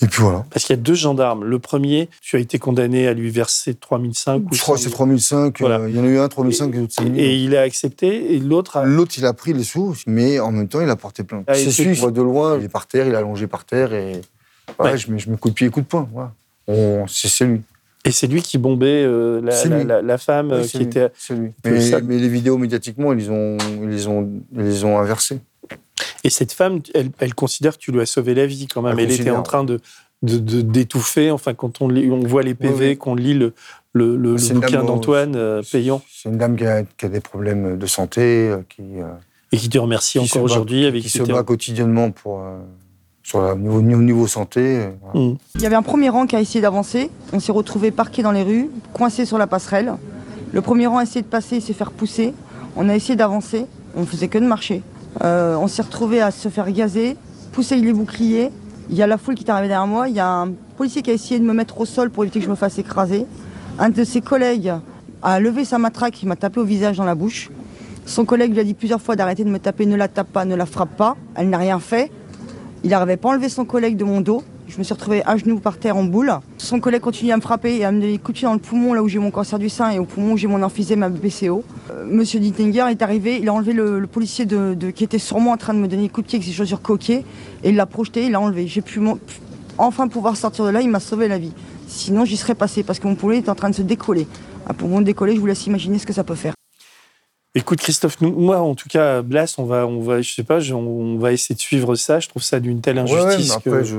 [0.03, 0.45] Et puis voilà.
[0.51, 1.45] Parce qu'il y a deux gendarmes.
[1.45, 4.89] Le premier, tu as été condamné à lui verser 3005 ou Je crois que c'est
[4.89, 5.07] 100 000.
[5.19, 5.61] 3005.
[5.61, 5.79] Voilà.
[5.81, 7.21] euh, il y en a eu un 3005 et l'autre 5000.
[7.21, 8.85] Et il a accepté, et l'autre a.
[8.87, 11.45] L'autre, il a pris les sous, mais en même temps, il a porté plainte.
[11.47, 13.17] Ah, et c'est c'est- celui qui voit de loin, il est par terre, il est
[13.17, 14.21] allongé par terre et
[14.79, 14.99] voilà, Ouais.
[14.99, 16.09] je, mets, je mets coup de pied et coup de poing.
[16.13, 16.33] Voilà.
[16.67, 17.61] On- C'est lui.
[18.07, 20.85] Et c'est lui qui bombait euh, la, la, la- la femme Oui, euh, qui lui,
[20.87, 21.09] était.
[21.19, 21.51] c'est lui.
[21.67, 24.27] Mais, mais les vidéos médiatiquement, ils les ont, ils les ont,
[24.57, 25.41] ils les ont inversées.
[26.25, 28.99] Et cette femme, elle, elle considère que tu lui as sauvé la vie quand même.
[28.99, 29.81] Elle Elle, était en train de
[30.23, 31.31] de- de- d'étouffer.
[31.31, 32.97] enfin, quand on, lit- on voit les PV, Oui, oui.
[32.99, 33.55] qu'on lit le,
[33.95, 37.79] le, bouquin dame, d'Antoine euh, Payan, C'est une dame qui a, qui a des problèmes
[37.79, 38.21] de santé,
[38.51, 39.07] euh, qui, euh,
[39.51, 42.59] et qui te remercie qui encore aujourd'hui avec qui qui se bat quotidiennement pour euh,
[43.23, 44.61] sur le niveau, niveau, niveau santé.
[44.61, 45.29] euh, voilà.
[45.31, 45.37] Mm.
[45.55, 47.11] Il y avait un premier rang qui a essayé d'avancer.
[47.33, 49.95] On s'est retrouvé parqué dans les rues, coincé sur la passerelle.
[50.53, 52.35] Le premier rang a essayé de passer et s'est faire pousser.
[52.77, 53.65] On a essayé d'avancer.
[53.97, 54.83] On faisait que de marcher.
[55.23, 57.17] Euh, on s'est retrouvé à se faire gazer,
[57.53, 58.51] pousser les boucliers,
[58.91, 60.09] Il y a la foule qui est arrivée derrière moi.
[60.09, 62.41] Il y a un policier qui a essayé de me mettre au sol pour éviter
[62.41, 63.27] que je me fasse écraser.
[63.79, 64.73] Un de ses collègues
[65.23, 67.51] a levé sa matraque, il m'a tapé au visage dans la bouche.
[68.07, 70.45] Son collègue lui a dit plusieurs fois d'arrêter de me taper, ne la tape pas,
[70.45, 71.17] ne la frappe pas.
[71.37, 72.11] Elle n'a rien fait.
[72.83, 74.43] Il n'arrivait pas à enlever son collègue de mon dos.
[74.71, 76.33] Je me suis retrouvée à genoux par terre en boule.
[76.57, 78.55] Son collègue continue à me frapper et à me donner des coups de pied dans
[78.55, 80.63] le poumon, là où j'ai mon cancer du sein et au poumon où j'ai mon
[80.63, 81.65] emphysème, ma BPCO.
[81.91, 85.19] Euh, Monsieur Dittinger est arrivé, il a enlevé le, le policier de, de- qui était
[85.19, 87.25] sur moi en train de me donner des coups de pied avec ses chaussures coquées
[87.65, 88.67] et il l'a projeté, il l'a enlevé.
[88.69, 89.19] J'ai pu mon-
[89.77, 91.53] enfin pouvoir sortir de là, il m'a sauvé la vie.
[91.89, 94.27] Sinon, j'y serais passé parce que mon poulet était en train de se décoller.
[94.69, 96.55] Un poumon décollé, je vous laisse imaginer ce que ça peut faire.
[97.57, 100.61] Écoute Christophe, nous- moi en tout cas, Blas, on va, on va, je sais pas,
[100.61, 102.21] je- on va essayer de suivre ça.
[102.21, 103.97] Je trouve ça d'une telle Ouais, ouais, injustice mais après, que je...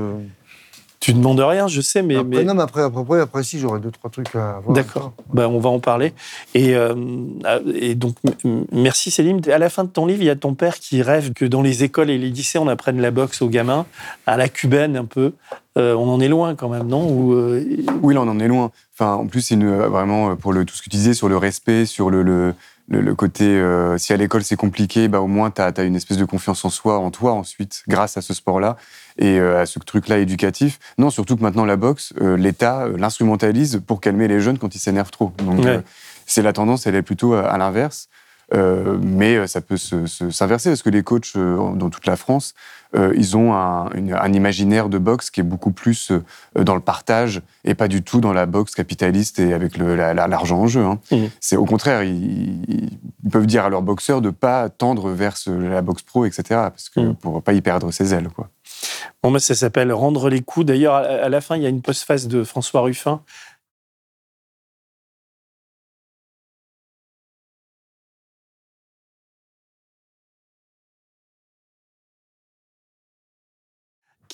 [1.02, 3.80] tu demandes rien, je sais, mais, Après, mais- non, mais après, après, après, si, j'aurais
[3.80, 4.72] deux, trois trucs à voir.
[4.72, 5.12] D'accord.
[5.34, 6.12] Bah, on va en parler.
[6.54, 6.94] Et, euh,
[7.74, 8.14] et donc,
[8.70, 9.40] merci Céline.
[9.50, 11.60] À la fin de ton livre, il y a ton père qui rêve que dans
[11.60, 13.84] les écoles et les lycées, on apprenne la boxe aux gamins,
[14.26, 15.32] à la cubaine un peu.
[15.78, 17.08] Euh, on en est loin quand même, non?
[17.08, 17.64] Ou, euh,
[18.02, 18.70] Oui, là, on en est loin.
[18.94, 21.36] Enfin, en plus, c'est euh, vraiment pour le, tout ce que tu disais sur le
[21.38, 22.22] respect, sur le,
[22.88, 23.44] le, côté.
[23.44, 26.62] euh, si à l'école c'est compliqué, bah, au moins tu as, une espèce de confiance
[26.64, 28.76] en soi, en toi ensuite, grâce à ce sport-là
[29.18, 30.78] et à ce truc-là éducatif.
[30.98, 35.10] Non, surtout que maintenant, la boxe, l'État l'instrumentalise pour calmer les jeunes quand ils s'énervent
[35.10, 35.32] trop.
[35.38, 35.80] Donc, Ouais.
[36.26, 38.08] c'est la tendance, elle est plutôt à, à l'inverse.
[38.54, 42.06] Euh, mais euh, ça peut se- se- s'inverser parce que les coachs euh, dans toute
[42.06, 42.52] la France,
[42.94, 46.12] euh, ils ont un, une- un imaginaire de boxe qui est beaucoup plus
[46.54, 50.58] dans le partage et pas du tout dans la boxe capitaliste et avec la- l'argent
[50.58, 50.82] en jeu.
[50.84, 50.98] hein.
[51.10, 51.30] Mhm.
[51.40, 55.50] C'est au contraire, ils, ils peuvent dire à leurs boxeurs de pas tendre vers ce-
[55.50, 56.42] la boxe pro, etc.
[56.48, 57.14] Parce que Mhm.
[57.14, 58.48] pour pas y perdre ses ailes, quoi.
[59.22, 60.66] Bon, moi, ça s'appelle Rendre les coups.
[60.66, 63.20] D'ailleurs, à la fin, il y a une postface de François Ruffin.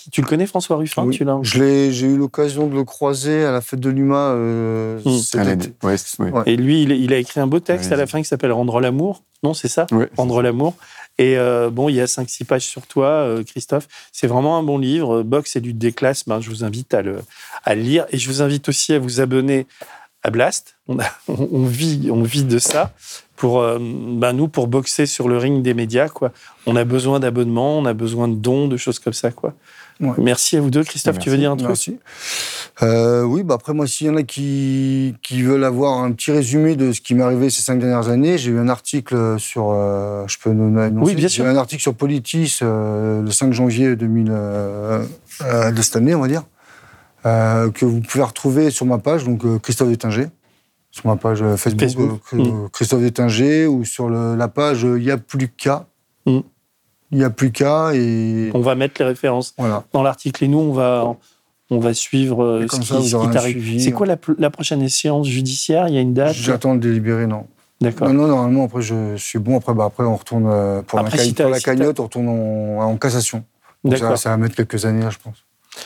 [0.08, 1.14] Qui- Tu le connais, François Ruffin Oui.
[1.16, 4.16] tu l'as Je l'ai- J'ai eu l'occasion de le croiser à la fête de l'UMA.
[4.16, 5.18] euh, Mm.
[5.84, 6.30] ouais, ouais.
[6.30, 6.42] Ouais.
[6.46, 8.52] Et lui, il, il a écrit un beau texte Ouais, à la fin qui s'appelle
[8.52, 9.22] Rendre l'amour.
[9.42, 10.08] Non, c'est ça Ouais.
[10.16, 10.74] Rendre l'amour.
[11.18, 13.88] Et euh, bon, il y a 5-6 pages sur toi, euh, Christophe.
[14.12, 15.22] C'est vraiment un bon livre.
[15.22, 15.60] Box et
[15.92, 16.24] classes.
[16.28, 17.16] Ben, je vous invite à le,
[17.64, 18.06] à le lire.
[18.10, 19.66] Et je vous invite aussi à vous abonner
[20.22, 20.76] à Blast.
[20.88, 22.92] On, a- on, on vit, on vit de ça.
[23.36, 26.32] Pour, euh, ben, nous, pour boxer sur le ring des médias, quoi.
[26.66, 29.54] On a besoin d'abonnements, on a besoin de dons, de choses comme ça, quoi.
[30.00, 30.10] Ouais.
[30.18, 30.82] Merci à vous deux.
[30.82, 31.68] Christophe, tu veux dire un truc?
[31.68, 31.98] Merci.
[32.82, 36.30] Euh, oui, bah après, moi, s'il y en a qui, qui veulent avoir un petit
[36.32, 39.70] résumé de ce qui m'est arrivé ces cinq dernières années, j'ai eu un article sur.
[39.72, 41.44] euh, je peux nous annoncer Oui, bien sûr.
[41.44, 45.04] J'ai eu un article sur Politis euh, le 5 janvier 2000, euh,
[45.42, 46.42] euh, de cette année, on va dire,
[47.22, 50.28] que vous pouvez retrouver sur ma page, donc euh, Christophe Détinger,
[50.90, 52.20] sur ma page euh, Facebook, Facebook.
[52.34, 52.68] euh, Mm.
[52.72, 55.86] Christophe Détinger, ou sur le- la page Il n'y a plus qu'à.
[56.26, 56.38] Mm.
[57.10, 59.84] Il n'y a plus qu'à, et On va mettre les références voilà.
[59.92, 60.44] dans l'article.
[60.44, 61.16] Et nous, on va,
[61.70, 63.80] on va suivre euh, ce qui, ce qui t'arrive.
[63.80, 65.88] C'est quoi la, la prochaine échéance judiciaire?
[65.88, 66.34] Il y a une date?
[66.34, 67.46] J'attends le délibéré, non.
[67.80, 68.08] D'accord.
[68.08, 69.56] Non, non, normalement, après, je suis bon.
[69.56, 72.80] Après, bah, après on retourne euh, pour, Après, la, si pour cagnotte, on retourne en,
[72.82, 73.44] en cassation.
[73.84, 75.44] Donc ça, ça va mettre quelques années, là, je pense.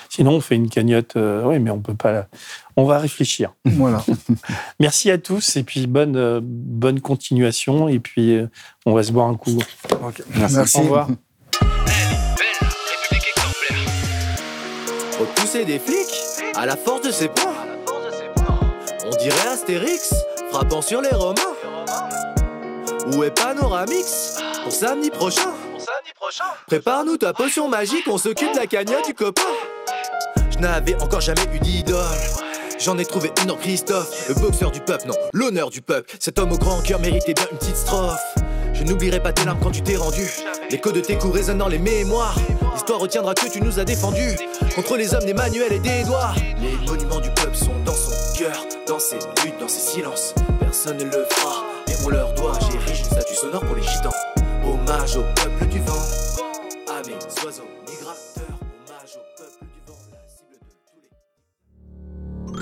[0.08, 1.16] Sinon, on fait une cagnotte.
[1.16, 2.12] euh, oui, mais on peut pas.
[2.12, 2.28] la-
[2.76, 3.52] On va réfléchir.
[3.64, 4.04] voilà.
[4.80, 7.88] Merci à tous et puis bonne, euh, bonne continuation.
[7.88, 8.46] Et puis, euh,
[8.86, 9.58] on va se boire un coup.
[10.36, 10.78] Merci.
[10.78, 11.08] Au revoir.
[11.08, 11.16] Belle
[12.60, 15.18] République exemplaire.
[15.20, 17.52] Repousser des flics à la force de ses poings.
[19.04, 20.14] On dirait Astérix
[20.50, 21.34] frappant sur les Romains.
[23.14, 25.50] Où est Panoramix pour samedi prochain
[26.68, 29.42] Prépare-nous ta potion magique, on s'occupe de la cagnotte du copain.
[30.62, 31.98] Je n'avais encore jamais eu d'idole.
[32.78, 36.14] J'en ai trouvé une en Christophe, le boxeur du peuple, non, l'honneur du peuple.
[36.20, 38.22] Cet homme au grand cœur méritait bien une petite strophe.
[38.72, 40.24] Je n'oublierai pas tes larmes quand tu t'es rendu.
[40.70, 42.36] L'écho de tes coups résonne dans les mémoires.
[42.74, 44.36] L'histoire retiendra que tu nous as défendus.
[44.76, 46.32] Contre les hommes des manuels et doigts.
[46.60, 50.32] Les monuments du peuple sont dans son cœur, dans ses luttes, dans ses silences.
[50.60, 52.56] Personne ne le fera, mais on leur doit.
[52.70, 54.14] J'érige une statue sonore pour les gitans.
[54.64, 56.21] Hommage au peuple du vent.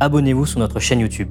[0.00, 1.28] abonnez-vous sur notre chaîne YouTube.